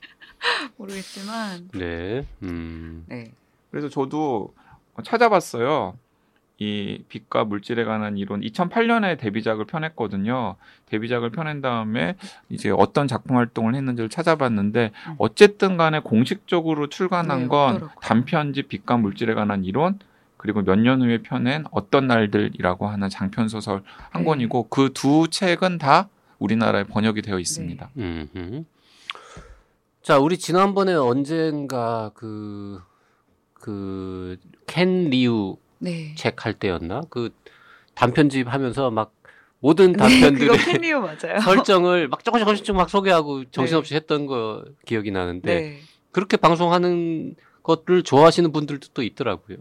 모르겠지만 0.78 1.68
네. 1.74 2.26
음. 2.42 3.04
네. 3.06 3.32
그래서 3.70 3.90
저도 3.90 4.54
찾아봤어요. 5.04 5.98
이 6.58 7.02
빛과 7.08 7.44
물질에 7.44 7.84
관한 7.84 8.16
이론 8.16 8.40
2008년에 8.40 9.18
데뷔작을 9.18 9.66
펴냈거든요. 9.66 10.54
데뷔작을 10.86 11.30
펴낸 11.32 11.60
다음에 11.60 12.14
이제 12.48 12.70
어떤 12.70 13.08
작품 13.08 13.36
활동을 13.36 13.74
했는지를 13.74 14.08
찾아봤는데 14.08 14.92
음. 15.08 15.14
어쨌든 15.18 15.76
간에 15.76 15.98
공식적으로 15.98 16.88
출간한 16.88 17.40
네, 17.40 17.48
건 17.48 17.74
없더라고요. 17.74 18.00
단편집 18.00 18.68
빛과 18.68 18.96
물질에 18.96 19.34
관한 19.34 19.64
이론 19.64 19.98
그리고 20.44 20.60
몇 20.60 20.76
년 20.78 21.00
후에 21.00 21.22
펴낸 21.22 21.64
어떤 21.70 22.06
날들이라고 22.06 22.86
하는 22.86 23.08
장편 23.08 23.48
소설 23.48 23.82
한 24.10 24.22
네. 24.24 24.28
권이고 24.28 24.68
그 24.68 24.90
두 24.92 25.26
책은 25.30 25.78
다 25.78 26.10
우리나라에 26.38 26.84
번역이 26.84 27.22
되어 27.22 27.38
있습니다. 27.38 27.88
음. 27.96 28.66
자, 30.02 30.18
우리 30.18 30.36
지난번에 30.36 30.92
언젠가 30.92 32.10
그, 32.12 32.78
그, 33.54 34.36
켄 34.66 35.08
리우 35.08 35.56
네. 35.78 36.14
책할 36.14 36.52
때였나? 36.52 37.00
그 37.08 37.30
단편집 37.94 38.52
하면서 38.52 38.90
막 38.90 39.14
모든 39.60 39.92
네, 39.92 39.96
단편들의 39.98 40.58
맞아요. 41.00 41.40
설정을 41.42 42.08
막 42.08 42.22
조금씩 42.22 42.44
조금씩 42.46 42.74
막 42.76 42.90
소개하고 42.90 43.44
정신없이 43.50 43.94
했던 43.94 44.26
거 44.26 44.62
기억이 44.84 45.10
나는데 45.10 45.54
네. 45.60 45.80
그렇게 46.12 46.36
방송하는 46.36 47.34
것을 47.62 48.02
좋아하시는 48.02 48.52
분들도 48.52 48.88
또 48.92 49.02
있더라고요. 49.02 49.56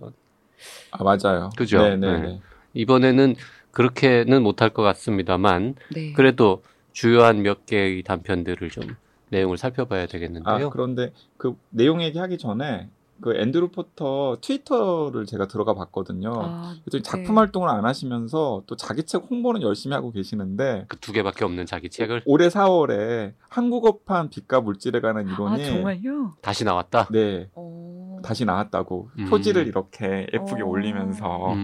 아 0.92 1.04
맞아요. 1.04 1.50
그죠? 1.58 1.82
네네네. 1.82 2.20
네. 2.22 2.42
이번에는 2.74 3.36
그렇게는 3.72 4.44
못할 4.44 4.70
것 4.70 4.84
같습니다만 4.84 5.76
네. 5.94 6.14
그래도 6.14 6.64
주요한 6.92 7.42
몇 7.42 7.66
개의 7.66 8.04
단편들을 8.04 8.70
좀 8.70 8.96
내용을 9.30 9.58
살펴봐야 9.58 10.04
아 10.04 10.06
되겠는데요. 10.06 10.70
그런데 10.70 11.12
그 11.38 11.56
내용 11.70 12.02
얘기하기 12.04 12.38
전에 12.38 12.90
그 13.22 13.36
앤드루 13.36 13.70
포터 13.70 14.38
트위터를 14.42 15.26
제가 15.26 15.48
들어가 15.48 15.74
봤거든요. 15.74 16.34
아, 16.36 16.76
그랬더니 16.84 17.04
작품 17.04 17.36
네. 17.36 17.40
활동을 17.40 17.70
안 17.70 17.86
하시면서 17.86 18.64
또 18.68 18.76
자기 18.76 19.04
책 19.04 19.24
홍보는 19.30 19.62
열심히 19.62 19.96
하고 19.96 20.12
계시는데 20.12 20.86
그 20.88 20.98
두 20.98 21.14
개밖에 21.14 21.46
없는 21.46 21.66
자기 21.66 21.90
책을 21.90 22.24
올해 22.26 22.50
4월에 22.50 23.34
한국어판 23.50 24.30
빛과 24.30 24.62
물질에 24.62 25.00
관한 25.00 25.28
아 25.28 25.32
이론이 25.34 25.66
정말요? 25.66 26.36
다시 26.42 26.64
나왔다. 26.64 27.08
네 27.12 27.50
오. 27.56 28.03
다시 28.24 28.46
나왔다고 28.46 29.10
음. 29.20 29.26
표지를 29.30 29.68
이렇게 29.68 30.28
예쁘게 30.34 30.64
어. 30.64 30.66
올리면서 30.66 31.54
음. 31.54 31.58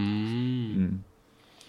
음, 0.77 1.03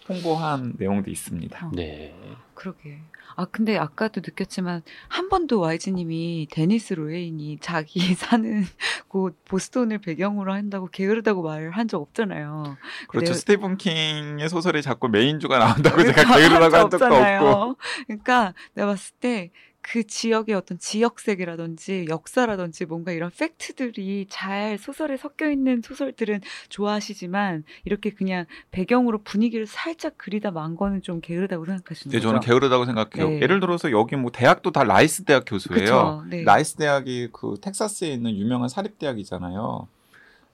홍보한 0.09 0.75
내용도 0.79 1.11
있습니다. 1.11 1.67
어, 1.67 1.71
네. 1.75 2.15
그러게. 2.55 2.99
아 3.37 3.47
근데 3.47 3.79
아까도 3.79 4.21
느꼈지만 4.21 4.83
한 5.09 5.29
번도 5.31 5.61
YG님이 5.61 6.49
데니스 6.51 6.95
루헤인이 6.95 7.59
자기 7.61 8.01
사는 8.15 8.65
곳 9.09 9.43
보스턴을 9.47 9.99
배경으로 9.99 10.53
한다고 10.53 10.89
게으르다고 10.89 11.43
말을 11.43 11.71
한적 11.71 12.03
없잖아요. 12.03 12.77
그렇죠. 13.09 13.33
네. 13.33 13.39
스테븐 13.39 13.77
킹의 13.79 14.49
소설에 14.51 14.83
자꾸 14.83 15.09
메인주가 15.09 15.59
나온다고 15.59 15.97
그러니까 15.97 16.23
제가 16.23 16.37
게으르다고 16.37 16.77
한 16.77 16.91
적도. 16.91 17.07
없고. 17.07 17.77
그러니까 18.09 18.53
내가 18.75 18.89
봤을 18.89 19.15
때 19.21 19.51
그 19.83 20.07
지역의 20.07 20.55
어떤 20.55 20.79
지역색이라든지 20.79 22.07
역사라든지 22.09 22.85
뭔가 22.85 23.13
이런 23.13 23.31
팩트들이 23.37 24.27
잘 24.29 24.77
소설에 24.79 25.17
섞여 25.17 25.51
있는 25.51 25.81
소설들은 25.83 26.41
좋아하시지만 26.69 27.65
이렇게 27.85 28.11
그냥 28.11 28.45
배경으로 28.71 29.23
분위기를 29.23 29.67
살짝 29.67 30.15
그리다 30.19 30.51
만 30.51 30.77
거는 30.77 31.03
좀 31.03 31.21
게으르다고 31.21 31.65
생각하시는 31.65 32.13
네, 32.13 32.19
거죠? 32.19 32.29
저는 32.29 32.41
게으르다고 32.41 32.85
생각해요. 32.85 33.31
네. 33.31 33.41
예를 33.41 33.61
들어서 33.61 33.91
여기 33.91 34.17
뭐 34.17 34.31
대학도 34.31 34.71
다 34.71 34.85
라이스 34.85 35.25
대학 35.25 35.45
교수예요. 35.47 36.25
네. 36.29 36.43
라이스 36.45 36.77
대학이 36.77 37.29
그 37.33 37.55
텍사스에 37.61 38.09
있는 38.13 38.37
유명한 38.37 38.69
사립 38.69 38.99
대학이잖아요. 38.99 39.89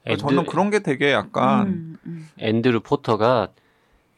앤드- 0.05 0.19
저는 0.19 0.45
그런 0.45 0.69
게 0.69 0.79
되게 0.79 1.11
약간 1.11 1.67
음, 1.67 1.97
음. 2.05 2.29
앤드루 2.39 2.79
포터가 2.79 3.49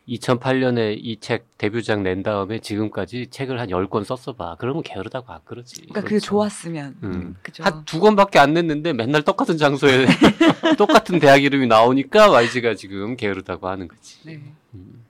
2008년에 0.09 0.97
이 0.99 1.17
책 1.19 1.45
데뷔작 1.57 2.01
낸 2.01 2.23
다음에 2.23 2.59
지금까지 2.59 3.27
책을 3.29 3.59
한 3.59 3.69
10권 3.69 4.03
썼어 4.03 4.35
봐. 4.35 4.55
그러면 4.59 4.81
게으르다고 4.83 5.31
안 5.31 5.39
그러지. 5.45 5.81
그러니까 5.81 6.01
그게 6.01 6.19
좋았으면 6.19 6.97
음. 7.03 7.35
그죠? 7.41 7.63
한 7.63 7.83
두 7.85 7.99
권밖에 7.99 8.39
안 8.39 8.53
냈는데 8.53 8.93
맨날 8.93 9.21
똑같은 9.23 9.57
장소에 9.57 10.05
똑같은 10.77 11.19
대학 11.19 11.43
이름이 11.43 11.67
나오니까 11.67 12.29
YG가 12.31 12.75
지금 12.75 13.15
게으르다고 13.15 13.67
하는 13.67 13.87
거지. 13.87 14.17
네. 14.25 14.41
음. 14.73 15.05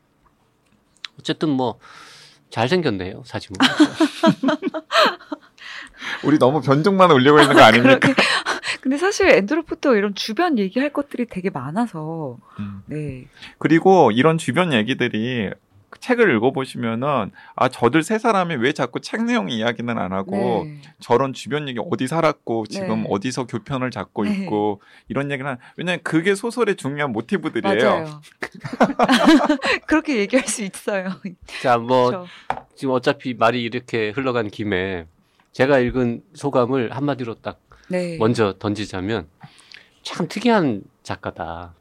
어쨌든 1.19 1.49
뭐 1.49 1.79
잘생겼네요, 2.49 3.23
사진은. 3.25 3.57
우리 6.23 6.37
너무 6.39 6.61
변종만 6.61 7.11
올리고 7.11 7.39
있는 7.41 7.55
거 7.55 7.61
아닙니까? 7.61 7.99
그렇게. 7.99 8.21
근데 8.81 8.97
사실 8.97 9.45
포터 9.67 9.95
이런 9.95 10.15
주변 10.15 10.57
얘기할 10.57 10.91
것들이 10.91 11.25
되게 11.25 11.49
많아서 11.49 12.37
음. 12.59 12.81
네. 12.85 13.27
그리고 13.57 14.11
이런 14.11 14.37
주변 14.37 14.73
얘기들이 14.73 15.49
그 15.89 15.99
책을 15.99 16.35
읽어보시면은 16.35 17.31
아 17.55 17.69
저들 17.69 18.03
세 18.03 18.19
사람이 18.19 18.55
왜 18.55 18.73
자꾸 18.73 18.99
책 19.01 19.23
내용 19.23 19.49
이야기는 19.49 19.97
안 19.97 20.13
하고 20.13 20.65
네. 20.65 20.81
저런 20.99 21.33
주변 21.33 21.67
얘기 21.67 21.79
어디 21.91 22.07
살았고 22.07 22.67
지금 22.67 23.03
네. 23.03 23.07
어디서 23.09 23.47
교편을 23.47 23.89
잡고 23.91 24.23
네. 24.25 24.35
있고 24.43 24.81
이런 25.07 25.31
얘기는 25.31 25.49
한- 25.49 25.57
왜냐면 25.77 25.99
그게 26.03 26.35
소설의 26.35 26.75
중요한 26.75 27.11
모티브들이에요. 27.11 27.89
맞아요. 27.89 28.21
그렇게 29.87 30.17
얘기할 30.17 30.47
수 30.47 30.63
있어요. 30.63 31.09
자, 31.61 31.77
뭐 31.77 32.07
그렇죠. 32.09 32.27
지금 32.75 32.93
어차피 32.93 33.33
말이 33.33 33.61
이렇게 33.63 34.11
흘러간 34.11 34.49
김에 34.49 35.05
제가 35.51 35.79
읽은 35.79 36.23
소감을 36.33 36.95
한마디로 36.95 37.35
딱 37.41 37.59
네. 37.89 38.17
먼저 38.17 38.53
던지자면 38.59 39.27
참 40.03 40.27
특이한 40.27 40.83
작가다. 41.03 41.73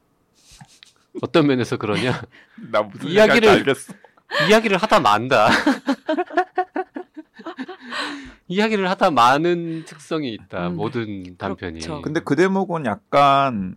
어떤 1.23 1.47
면에서 1.47 1.77
그러냐? 1.77 2.23
나 2.71 2.83
무슨 2.83 3.09
이야기를- 3.09 3.49
알겠어. 3.49 3.93
이야기를 4.49 4.77
하다 4.79 5.01
만다. 5.01 5.49
이야기를 8.49 8.89
하다 8.89 9.11
많은 9.11 9.85
특성이 9.85 10.33
있다. 10.35 10.69
음, 10.69 10.77
모든 10.77 11.37
단편이. 11.37 11.81
그렇죠. 11.81 12.03
근데 12.03 12.21
그 12.21 12.35
대목은 12.37 12.87
약간 12.87 13.77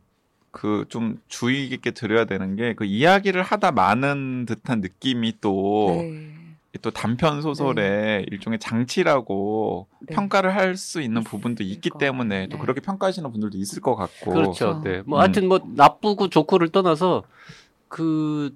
그 0.51 0.86
좀 0.89 1.21
주의 1.27 1.69
깊게 1.69 1.91
들어야 1.91 2.25
되는 2.25 2.56
게 2.58 2.73
그 2.75 2.84
이야기를 2.86 3.41
하다 3.43 3.71
많은 3.71 4.45
듯한 4.45 4.82
느낌이 4.82 5.38
또 5.41 5.97
네. 6.01 6.34
또 6.81 6.89
단편 6.89 7.41
소설의 7.41 8.27
일종의 8.31 8.60
장치라고 8.60 9.88
네. 10.07 10.15
평가를 10.15 10.55
할 10.55 10.77
수 10.77 11.01
있는 11.01 11.23
부분도 11.23 11.63
있기 11.63 11.89
거. 11.89 11.99
때문에 11.99 12.47
또 12.47 12.55
네. 12.55 12.62
그렇게 12.62 12.79
평가하시는 12.79 13.29
분들도 13.29 13.57
있을 13.57 13.81
것 13.81 13.95
같고 13.95 14.31
그렇죠. 14.31 14.79
그렇죠. 14.79 14.81
네. 14.84 15.01
뭐 15.05 15.19
음. 15.19 15.21
하여튼 15.21 15.47
뭐 15.49 15.60
나쁘고 15.65 16.29
좋고를 16.29 16.69
떠나서 16.69 17.23
그 17.89 18.55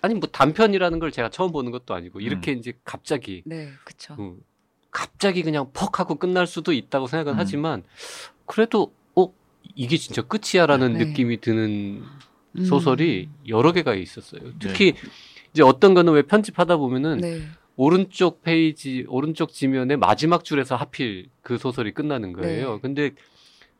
아니 0.00 0.14
뭐 0.14 0.28
단편이라는 0.30 0.98
걸 0.98 1.12
제가 1.12 1.28
처음 1.28 1.52
보는 1.52 1.70
것도 1.70 1.92
아니고 1.94 2.20
이렇게 2.20 2.52
이제 2.52 2.72
갑자기 2.84 3.42
네, 3.44 3.68
그쵸. 3.84 4.16
음, 4.18 4.40
갑자기 4.90 5.42
그냥 5.42 5.70
퍽 5.74 6.00
하고 6.00 6.14
끝날 6.14 6.46
수도 6.46 6.72
있다고 6.72 7.06
생각은 7.08 7.34
음. 7.34 7.38
하지만 7.38 7.82
그래도 8.46 8.94
어 9.14 9.28
이게 9.74 9.98
진짜 9.98 10.22
끝이야라는 10.22 10.94
네. 10.94 11.04
느낌이 11.04 11.42
드는 11.42 12.02
음. 12.58 12.64
소설이 12.64 13.28
여러 13.48 13.72
개가 13.72 13.94
있었어요. 13.94 14.40
특히 14.58 14.94
이제 15.52 15.62
어떤 15.62 15.94
거는 15.94 16.12
왜 16.12 16.22
편집하다 16.22 16.76
보면은 16.76 17.18
네. 17.18 17.42
오른쪽 17.76 18.42
페이지, 18.42 19.04
오른쪽 19.08 19.52
지면의 19.52 19.96
마지막 19.96 20.44
줄에서 20.44 20.76
하필 20.76 21.28
그 21.42 21.58
소설이 21.58 21.92
끝나는 21.92 22.32
거예요. 22.32 22.74
네. 22.74 22.78
근데 22.82 23.10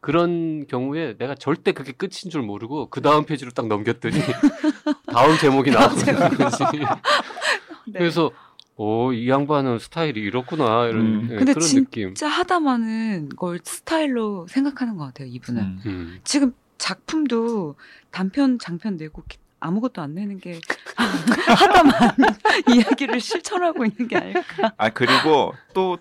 그런 0.00 0.66
경우에 0.66 1.16
내가 1.18 1.34
절대 1.34 1.72
그게 1.72 1.92
끝인 1.92 2.30
줄 2.30 2.40
모르고 2.42 2.88
그 2.88 3.02
다음 3.02 3.26
페이지로 3.26 3.50
딱 3.50 3.66
넘겼더니 3.68 4.14
다음 5.12 5.36
제목이 5.38 5.70
나오는 5.70 5.94
거지. 5.94 6.64
네. 7.86 7.98
그래서 7.98 8.30
오, 8.76 9.12
이 9.12 9.28
양반은 9.28 9.78
스타일이 9.78 10.20
이렇구나 10.22 10.86
이런 10.86 11.00
음. 11.02 11.28
예, 11.32 11.36
근데 11.36 11.52
그런 11.52 11.68
진- 11.68 11.84
느낌. 11.84 12.08
진짜 12.14 12.28
하다마는 12.28 13.28
걸 13.36 13.60
스타일로 13.62 14.46
생각하는 14.48 14.96
것 14.96 15.04
같아요, 15.04 15.28
이분은. 15.28 15.62
음. 15.62 15.80
음. 15.84 16.20
지금 16.24 16.54
작품도 16.78 17.74
단편, 18.10 18.58
장편 18.58 18.96
내고 18.96 19.22
기- 19.28 19.36
아무것도 19.60 20.00
안 20.02 20.14
내는 20.14 20.38
게 20.38 20.58
하다만 20.96 21.92
이야기를 22.74 23.20
실천하고 23.20 23.84
있는 23.84 24.08
게 24.08 24.16
아닐까. 24.16 24.72
아 24.76 24.90
그리고 24.90 25.54
또 25.74 25.98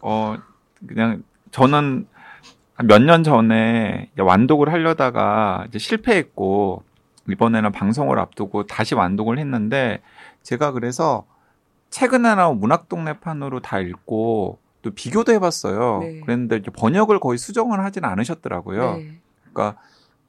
어 0.00 0.36
그냥 0.86 1.22
저는 1.50 2.06
몇 2.84 2.98
년 3.02 3.24
전에 3.24 4.10
완독을 4.18 4.70
하려다가 4.70 5.64
이제 5.68 5.78
실패했고 5.78 6.84
이번에는 7.28 7.72
방송을 7.72 8.18
앞두고 8.18 8.66
다시 8.66 8.94
완독을 8.94 9.38
했는데 9.38 10.02
제가 10.42 10.72
그래서 10.72 11.24
최근에 11.90 12.34
나온 12.34 12.60
문학 12.60 12.88
동네판으로 12.88 13.60
다 13.60 13.80
읽고 13.80 14.58
또 14.82 14.90
비교도 14.90 15.32
해봤어요. 15.32 16.00
네. 16.02 16.20
그랬는데 16.20 16.60
번역을 16.70 17.18
거의 17.18 17.38
수정을 17.38 17.80
하진 17.82 18.04
않으셨더라고요. 18.04 18.96
네. 18.98 19.18
그러니까 19.52 19.80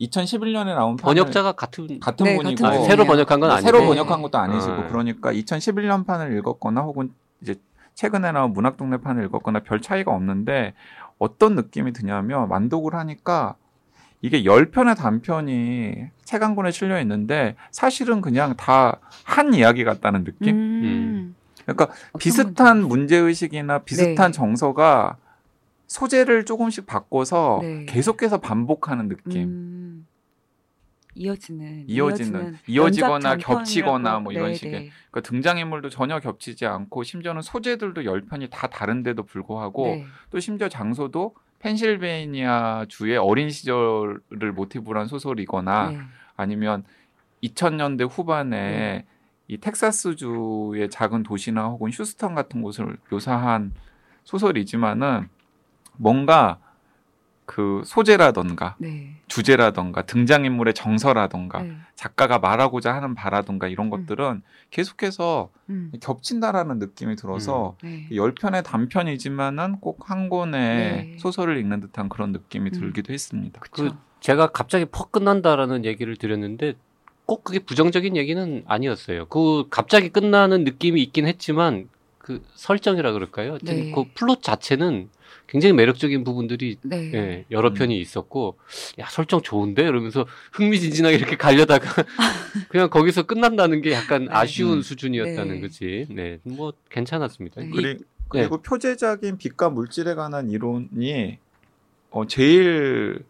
2011년에 0.02 0.76
나온 0.76 0.96
번역자가 0.98 1.54
같은 1.54 2.00
같은 2.00 2.26
네, 2.26 2.36
분이고 2.38 2.64
같은 2.64 2.80
아. 2.82 2.84
새로 2.84 3.06
번역한 3.06 3.40
건뭐 3.40 3.56
아니고 3.56 3.66
새로 3.66 3.86
번역한 3.86 4.22
것도 4.22 4.38
아니시고 4.38 4.74
어. 4.74 4.88
그러니까 4.88 5.32
2011년 5.34 6.06
판을 6.06 6.38
읽었거나 6.38 6.82
혹은 6.82 7.12
이제 7.42 7.56
최근에 7.96 8.32
나온 8.32 8.54
문학 8.54 8.78
동네 8.78 8.98
판을 8.98 9.26
읽었거나 9.26 9.60
별 9.62 9.82
차이가 9.82 10.12
없는데 10.12 10.74
어떤 11.18 11.56
느낌이 11.56 11.94
드냐면 11.94 12.48
만독을 12.50 12.94
하니까 12.96 13.56
이게 14.22 14.44
10편의 14.44 14.96
단편이 14.98 15.96
책 16.24 16.44
한 16.44 16.56
권에 16.56 16.72
실려 16.72 17.00
있는데 17.02 17.56
사실은 17.72 18.22
그냥 18.22 18.56
다 18.56 19.00
한 19.24 19.54
이야기 19.54 19.84
같다는 19.84 20.24
느낌? 20.24 20.56
음. 20.56 21.36
그러니까 21.64 21.84
어떤 22.14 22.20
비슷한. 22.20 22.82
문제의식이나 22.88 23.80
비슷한 23.80 24.32
네. 24.32 24.32
정서가 24.32 25.18
소재를 25.88 26.46
조금씩 26.46 26.86
바꿔서 26.86 27.60
네. 27.62 27.86
계속해서 27.86 28.40
반복하는 28.40 29.08
느낌. 29.08 29.44
음. 29.44 30.08
이어지는 31.16 31.86
이어지는, 31.88 32.58
이어지거나 32.68 33.38
겹치거나. 33.38 34.20
뭐 34.20 34.32
이런 34.32 34.50
네, 34.50 34.54
식의. 34.54 34.72
네. 34.72 34.90
그러니까 35.10 35.28
등장인물도 35.28 35.90
전혀 35.90 36.20
겹치지 36.20 36.68
않고 36.68 37.02
심지어는 37.02 37.42
소재들도 37.42 38.06
열 38.06 38.22
편이 38.22 38.50
다 38.52 38.68
다른데도 38.68 39.24
불구하고 39.24 39.88
네. 39.88 40.06
또 40.30 40.40
심지어 40.40 40.70
장소도 40.70 41.34
펜실베이니아 41.60 42.86
주의 42.88 43.18
어린 43.18 43.50
시절을 43.50 44.52
모티브로 44.54 45.00
한 45.00 45.08
소설이거나 45.08 45.90
네. 45.90 46.00
아니면 46.36 46.84
2000년대 47.44 48.08
후반에 48.08 49.06
이 49.48 49.58
텍사스주의 49.58 50.88
작은 50.90 51.24
도시나 51.24 51.66
혹은 51.68 51.90
휴스턴 51.92 52.36
같은 52.36 52.62
곳을 52.62 52.98
묘사한 53.10 53.74
소설이지만은 54.24 55.30
뭔가 55.98 56.60
그 57.46 57.82
소재라던가 57.86 58.76
네. 58.78 59.16
주제라던가 59.28 60.02
등장인물의 60.02 60.74
정서라던가 60.74 61.64
네. 61.64 61.78
작가가 61.96 62.40
말하고자 62.40 62.94
하는 62.94 63.16
바라던가 63.16 63.68
이런 63.70 63.88
음. 63.88 63.90
것들은 63.90 64.42
계속해서 64.70 65.50
음. 65.70 65.92
겹친다라는 66.02 66.78
느낌이 66.78 67.16
들어서 67.16 67.78
네. 67.82 68.08
열 68.14 68.36
편의 68.36 68.64
단편이지만은 68.64 69.80
꼭 69.80 70.10
한 70.10 70.30
권의 70.30 70.52
네. 70.52 71.16
소설을 71.20 71.58
읽는 71.58 71.80
듯한 71.80 72.10
그런 72.10 72.34
느낌이 72.34 72.70
음. 72.74 72.80
들기도 72.80 73.14
했습니다. 73.14 73.60
그쵸. 73.62 73.96
제가 74.20 74.48
갑자기 74.48 74.86
퍽 74.86 75.12
끝난다라는 75.12 75.86
얘기를 75.86 76.18
드렸는데 76.18 76.74
꼭 77.26 77.44
그게 77.44 77.60
부정적인 77.60 78.16
얘기는 78.18 78.64
아니었어요. 78.68 79.26
그 79.28 79.68
갑자기 79.70 80.10
끝나는 80.10 80.64
느낌이 80.64 81.02
있긴 81.02 81.28
했지만 81.28 81.88
그 82.28 82.44
설정이라 82.56 83.14
그럴까요? 83.14 83.58
네. 83.64 83.90
그 83.96 84.04
플롯 84.14 84.44
자체는 84.44 85.08
굉장히 85.48 85.72
매력적인 85.72 86.26
부분들이 86.26 86.76
네. 86.82 87.10
예, 87.14 87.46
여러 87.52 87.70
음. 87.70 87.74
편이 87.74 87.98
있었고 88.02 88.58
야 89.00 89.06
설정 89.10 89.42
좋은데 89.42 89.84
이러면서 89.84 90.26
흥미진진하게 90.52 91.16
이렇게 91.16 91.38
가려다가 91.38 91.88
그냥 92.68 92.90
거기서 92.90 93.24
끝난다는 93.24 93.82
게 93.82 93.94
약간 93.94 94.26
네. 94.26 94.32
아쉬운 94.32 94.80
음. 94.80 94.82
수준이었다는 94.82 95.56
네. 95.56 95.62
거지. 95.62 96.06
네, 96.10 96.40
뭐 96.44 96.74
괜찮았습니다. 96.90 97.62
네. 97.62 97.68
이- 97.68 97.72
그리, 97.72 97.98
그리 98.28 98.48
고 98.50 98.62
표제작인 98.62 99.38
빛과 99.38 99.70
물질에 99.70 100.14
관한 100.16 100.52
이론이 100.52 101.38
어, 102.10 102.28
제일 102.28 103.24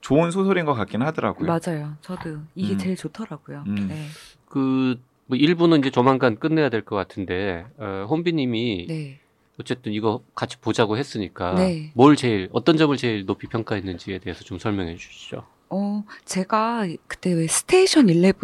좋은 0.00 0.30
소설인 0.30 0.64
것 0.64 0.72
같긴 0.72 1.02
하더라고요. 1.02 1.46
맞아요. 1.46 1.96
저도 2.00 2.38
이게 2.54 2.72
음. 2.76 2.78
제일 2.78 2.96
좋더라고요. 2.96 3.64
음. 3.66 3.88
네. 3.88 4.06
그, 4.48 4.98
뭐 5.26 5.36
일부는 5.36 5.80
이제 5.80 5.90
조만간 5.90 6.36
끝내야 6.38 6.68
될 6.68 6.82
것 6.82 6.96
같은데, 6.96 7.66
어, 7.78 8.06
혼비님이 8.08 8.86
네. 8.88 9.20
어쨌든 9.58 9.92
이거 9.92 10.22
같이 10.34 10.58
보자고 10.58 10.96
했으니까 10.98 11.54
네. 11.54 11.90
뭘 11.94 12.14
제일 12.16 12.48
어떤 12.52 12.76
점을 12.76 12.94
제일 12.96 13.24
높이 13.26 13.46
평가했는지에 13.48 14.18
대해서 14.18 14.44
좀 14.44 14.58
설명해 14.58 14.96
주시죠. 14.96 15.44
어, 15.68 16.04
제가 16.24 16.86
그때 17.08 17.32
왜 17.32 17.48
Station 17.48 18.08
11 18.08 18.34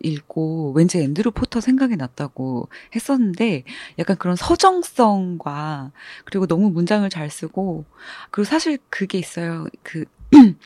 읽고 0.00 0.72
왠지 0.76 0.98
앤드루 1.00 1.32
포터 1.32 1.60
생각이 1.60 1.96
났다고 1.96 2.68
했었는데 2.94 3.64
약간 3.98 4.16
그런 4.16 4.36
서정성과 4.36 5.90
그리고 6.24 6.46
너무 6.46 6.70
문장을 6.70 7.08
잘 7.10 7.30
쓰고 7.30 7.84
그리고 8.30 8.44
사실 8.44 8.78
그게 8.90 9.18
있어요. 9.18 9.66
그 9.82 10.04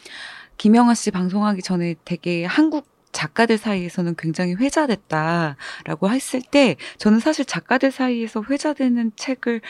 김영하 0.58 0.94
씨 0.94 1.10
방송하기 1.10 1.62
전에 1.62 1.94
되게 2.04 2.44
한국 2.44 2.86
작가들 3.16 3.56
사이에서는 3.56 4.14
굉장히 4.18 4.54
회자됐다라고 4.54 6.10
했을 6.10 6.42
때 6.42 6.76
저는 6.98 7.18
사실 7.18 7.46
작가들 7.46 7.90
사이에서 7.90 8.42
회자되는 8.42 9.12
책을 9.16 9.62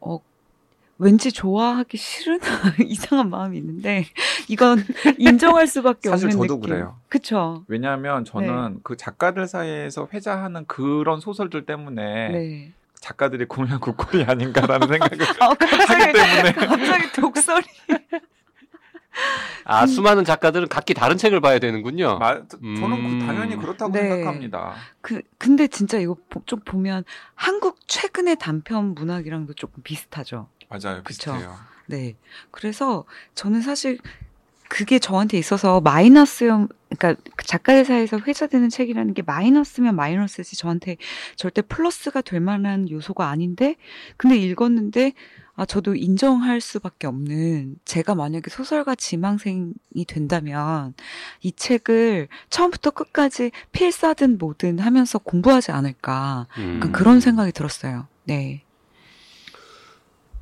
어 0.00 0.20
왠지 0.96 1.32
좋아하기 1.32 1.96
싫은 1.96 2.38
이상한 2.86 3.28
마음이 3.28 3.58
있는데 3.58 4.04
이건 4.48 4.78
인정할 5.18 5.66
수밖에 5.66 6.10
사실 6.10 6.28
없는 6.28 6.42
저도 6.42 6.60
느낌. 6.60 6.70
그래요. 6.70 6.96
그쵸? 7.08 7.64
왜냐하면 7.66 8.24
저는 8.24 8.78
그 8.84 8.96
작가들 8.96 9.48
사이에서 9.48 10.08
회자하는 10.14 10.66
그런 10.66 11.18
소설들 11.18 11.66
때문에 11.66 12.28
네. 12.28 12.72
작가들이 13.00 13.46
구면 13.46 13.80
굿꼴이 13.80 14.22
아닌가라는 14.24 14.86
생각을 14.88 15.26
아, 15.40 15.48
하기 15.48 15.66
갑자기 15.66 16.12
때문에 16.12 16.52
갑자기 16.52 17.12
독설이. 17.20 17.66
아 19.64 19.82
음. 19.82 19.86
수많은 19.86 20.24
작가들은 20.24 20.68
각기 20.68 20.94
다른 20.94 21.16
책을 21.16 21.40
봐야 21.40 21.58
되는군요. 21.58 22.18
마- 22.18 22.34
저는 22.48 22.56
음. 22.62 23.18
그 23.18 23.26
당연히 23.26 23.56
그렇다고 23.56 23.92
네. 23.92 24.08
생각합니다. 24.08 24.74
그 25.00 25.22
근데 25.38 25.66
진짜 25.66 25.98
이거 25.98 26.16
보- 26.30 26.42
좀 26.46 26.60
보면 26.60 27.04
한국 27.34 27.78
최근의 27.88 28.36
단편 28.38 28.94
문학이랑도 28.94 29.54
조금 29.54 29.82
비슷하죠. 29.82 30.48
맞아요, 30.68 31.02
그쵸. 31.02 31.32
비슷해요. 31.32 31.56
네. 31.86 32.16
그래서 32.50 33.04
저는 33.34 33.60
사실 33.60 33.98
그게 34.68 34.98
저한테 34.98 35.38
있어서 35.38 35.80
마이너스면 35.80 36.68
그러니까 36.96 37.22
그 37.36 37.46
작가들 37.46 37.84
사이에서 37.84 38.18
회자되는 38.18 38.68
책이라는 38.68 39.14
게 39.14 39.22
마이너스면 39.22 39.94
마이너스지 39.94 40.56
저한테 40.56 40.96
절대 41.36 41.62
플러스가 41.62 42.20
될 42.20 42.40
만한 42.40 42.90
요소가 42.90 43.28
아닌데 43.28 43.76
근데 44.16 44.36
읽었는데 44.36 45.12
아 45.56 45.64
저도 45.64 45.94
인정할 45.94 46.60
수밖에 46.60 47.06
없는 47.06 47.76
제가 47.86 48.14
만약에 48.14 48.50
소설가 48.50 48.94
지망생이 48.94 50.04
된다면 50.06 50.92
이 51.40 51.50
책을 51.52 52.28
처음부터 52.50 52.90
끝까지 52.90 53.50
필사든 53.72 54.36
뭐든 54.36 54.78
하면서 54.78 55.18
공부하지 55.18 55.72
않을까 55.72 56.46
음. 56.58 56.92
그런 56.92 57.20
생각이 57.20 57.52
들었어요. 57.52 58.06
네. 58.24 58.62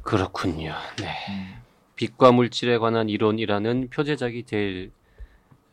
그렇군요. 0.03 0.75
네. 0.99 1.15
음. 1.31 1.63
빛과 1.95 2.33
물질에 2.33 2.79
관한 2.79 3.09
이론이라는 3.09 3.91
표제작이 3.91 4.45
제일 4.47 4.91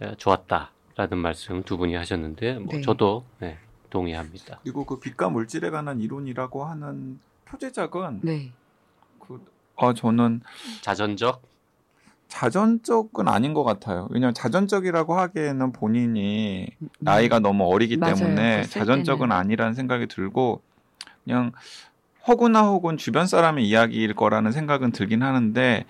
에, 0.01 0.13
좋았다라는 0.17 1.17
말씀 1.17 1.63
두 1.63 1.77
분이 1.77 1.95
하셨는데 1.95 2.60
뭐 2.60 2.75
네. 2.75 2.82
저도 2.82 3.25
네, 3.39 3.58
동의합니다. 3.89 4.60
그리고 4.62 4.86
그 4.86 4.99
빛과 4.99 5.30
물질에 5.30 5.71
관한 5.71 5.99
이론이라고 5.99 6.63
하는 6.63 7.19
표제작은 7.45 8.19
네. 8.21 8.51
그, 9.82 9.86
어, 9.88 9.94
저는 9.94 10.41
자전적 10.82 11.41
자전적은 12.28 13.28
아닌 13.28 13.54
것 13.54 13.63
같아요. 13.63 14.08
왜냐하면 14.12 14.34
자전적이라고 14.34 15.15
하기에는 15.15 15.72
본인이 15.74 16.67
음, 16.82 16.89
나이가 17.00 17.39
너무 17.39 17.65
어리기 17.65 17.98
맞아요. 17.98 18.15
때문에 18.15 18.63
자전적은 18.63 19.28
때는. 19.28 19.36
아니라는 19.36 19.74
생각이 19.74 20.08
들고 20.08 20.62
그냥 21.26 21.52
허구나 22.28 22.62
혹은 22.63 22.98
주변 22.98 23.28
사람의 23.28 23.67
이야기일 23.67 24.13
거라는 24.15 24.52
생각은 24.52 24.91
들긴 24.91 25.24
하는데 25.24 25.86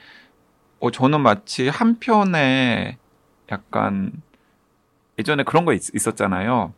어, 0.80 0.90
저는 0.90 1.22
마치 1.22 1.68
한편에 1.70 2.98
약간 3.52 4.12
예전에 5.20 5.44
그런 5.44 5.66
거 5.66 5.74
있, 5.74 5.94
있었잖아요. 5.94 6.74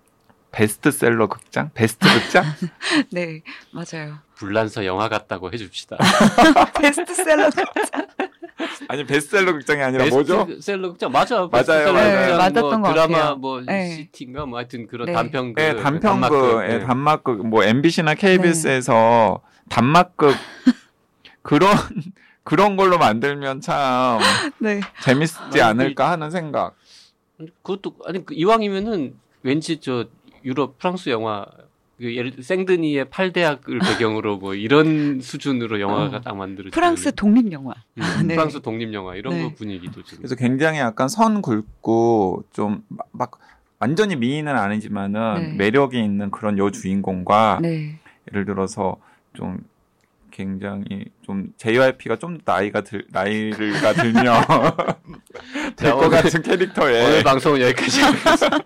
베스트셀러 0.54 1.28
극장? 1.28 1.72
베스트 1.74 2.08
극장? 2.08 2.46
네, 3.12 3.42
맞아요. 3.72 4.20
불란서 4.36 4.86
영화 4.86 5.10
같다고 5.10 5.52
해줍시다. 5.52 5.98
베스트셀러 6.80 7.50
아니 8.88 9.04
베스트셀러 9.06 9.52
극장이 9.54 9.82
아니라 9.82 10.06
뭐죠? 10.08 10.46
베스트셀러 10.46 10.90
극장 10.90 11.12
맞아. 11.12 11.36
맞아요, 11.38 11.50
맞아요. 11.52 11.86
극장, 11.86 11.96
네, 11.96 12.38
맞았던 12.38 12.62
뭐 12.62 12.82
것 12.82 12.94
드라마 12.94 13.18
같아요. 13.18 13.36
뭐 13.38 13.62
네. 13.62 13.96
시티인가 13.96 14.46
뭐 14.46 14.60
하여튼 14.60 14.88
그런 14.88 15.08
네. 15.08 15.14
단편극, 15.14 15.56
네, 15.56 15.76
단편극, 15.76 16.02
단막극, 16.02 16.64
예, 16.66 16.78
네. 16.78 16.86
단막극, 16.86 17.48
뭐 17.48 17.64
MBC나 17.64 18.14
KBS에서 18.14 19.42
단막극 19.70 20.36
그런 21.42 21.76
그런 22.44 22.76
걸로 22.76 23.00
만들면 23.00 23.62
참 23.62 24.20
네. 24.60 24.82
재밌지 25.02 25.36
아니, 25.54 25.62
않을까 25.62 26.12
하는 26.12 26.30
생각. 26.30 26.76
그것도 27.64 27.96
아니 28.06 28.24
그 28.24 28.36
이왕이면은 28.36 29.16
왠지 29.42 29.80
저 29.80 30.06
유럽 30.46 30.78
프랑스 30.78 31.10
영화 31.10 31.46
그 32.00 32.16
예를 32.16 32.42
생드니의 32.42 33.10
팔대학을 33.10 33.80
배경으로 33.80 34.38
뭐 34.38 34.56
이런 34.56 35.22
수준으로 35.22 35.80
영화가 35.80 36.18
어. 36.18 36.22
딱 36.22 36.36
만들어지는 36.36 36.72
프랑스 36.72 37.14
독립 37.14 37.52
영화. 37.52 37.74
음, 37.98 38.28
네. 38.28 38.36
프랑스 38.36 38.62
독립 38.62 38.94
영화 38.94 39.16
이런 39.16 39.34
네. 39.36 39.44
거 39.44 39.54
분위기도 39.54 40.02
지금 40.04 40.18
그래서 40.18 40.36
굉장히 40.36 40.80
약간 40.80 41.08
선 41.08 41.42
굵고 41.42 42.46
좀 42.52 42.84
막 43.12 43.40
완전히 43.80 44.16
미인은 44.16 44.56
아니지만은 44.56 45.34
네. 45.36 45.54
매력이 45.56 46.02
있는 46.02 46.32
그런 46.32 46.58
여 46.58 46.72
주인공과 46.72 47.60
네. 47.62 48.00
예를 48.32 48.46
들어서 48.46 48.96
좀 49.34 49.58
굉장히 50.34 51.06
좀 51.24 51.50
JYP가 51.58 52.16
좀 52.18 52.40
나이가 52.44 52.82
들 52.82 53.06
나이가 53.12 53.94
들면 53.94 54.24
될 55.78 55.92
것 55.94 56.10
같은 56.10 56.42
캐릭터에 56.42 57.06
오늘 57.06 57.24
방송은 57.24 57.62
여기까지 57.62 58.02
하겠습니다. 58.02 58.58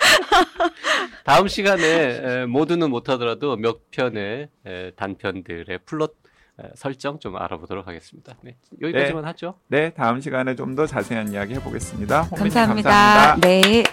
다음 1.26 1.48
시간에 1.50 1.84
에, 1.84 2.46
모두는 2.46 2.90
못하더라도 2.90 3.58
몇 3.58 3.92
편의 3.92 4.48
에, 4.66 4.92
단편들의 4.92 5.80
플롯 5.86 6.16
에, 6.60 6.70
설정 6.76 7.20
좀 7.20 7.36
알아보도록 7.36 7.86
하겠습니다. 7.86 8.36
네, 8.42 8.56
여기까지만 8.82 9.26
하죠. 9.26 9.56
네 9.68 9.90
다음 9.90 10.22
시간에 10.22 10.56
좀 10.56 10.74
더 10.76 10.86
자세한 10.88 11.34
이야기 11.34 11.54
해보겠습니다. 11.56 12.30
감사합니다. 12.30 12.90
감사합니다. 12.90 13.48
네. 13.48 13.84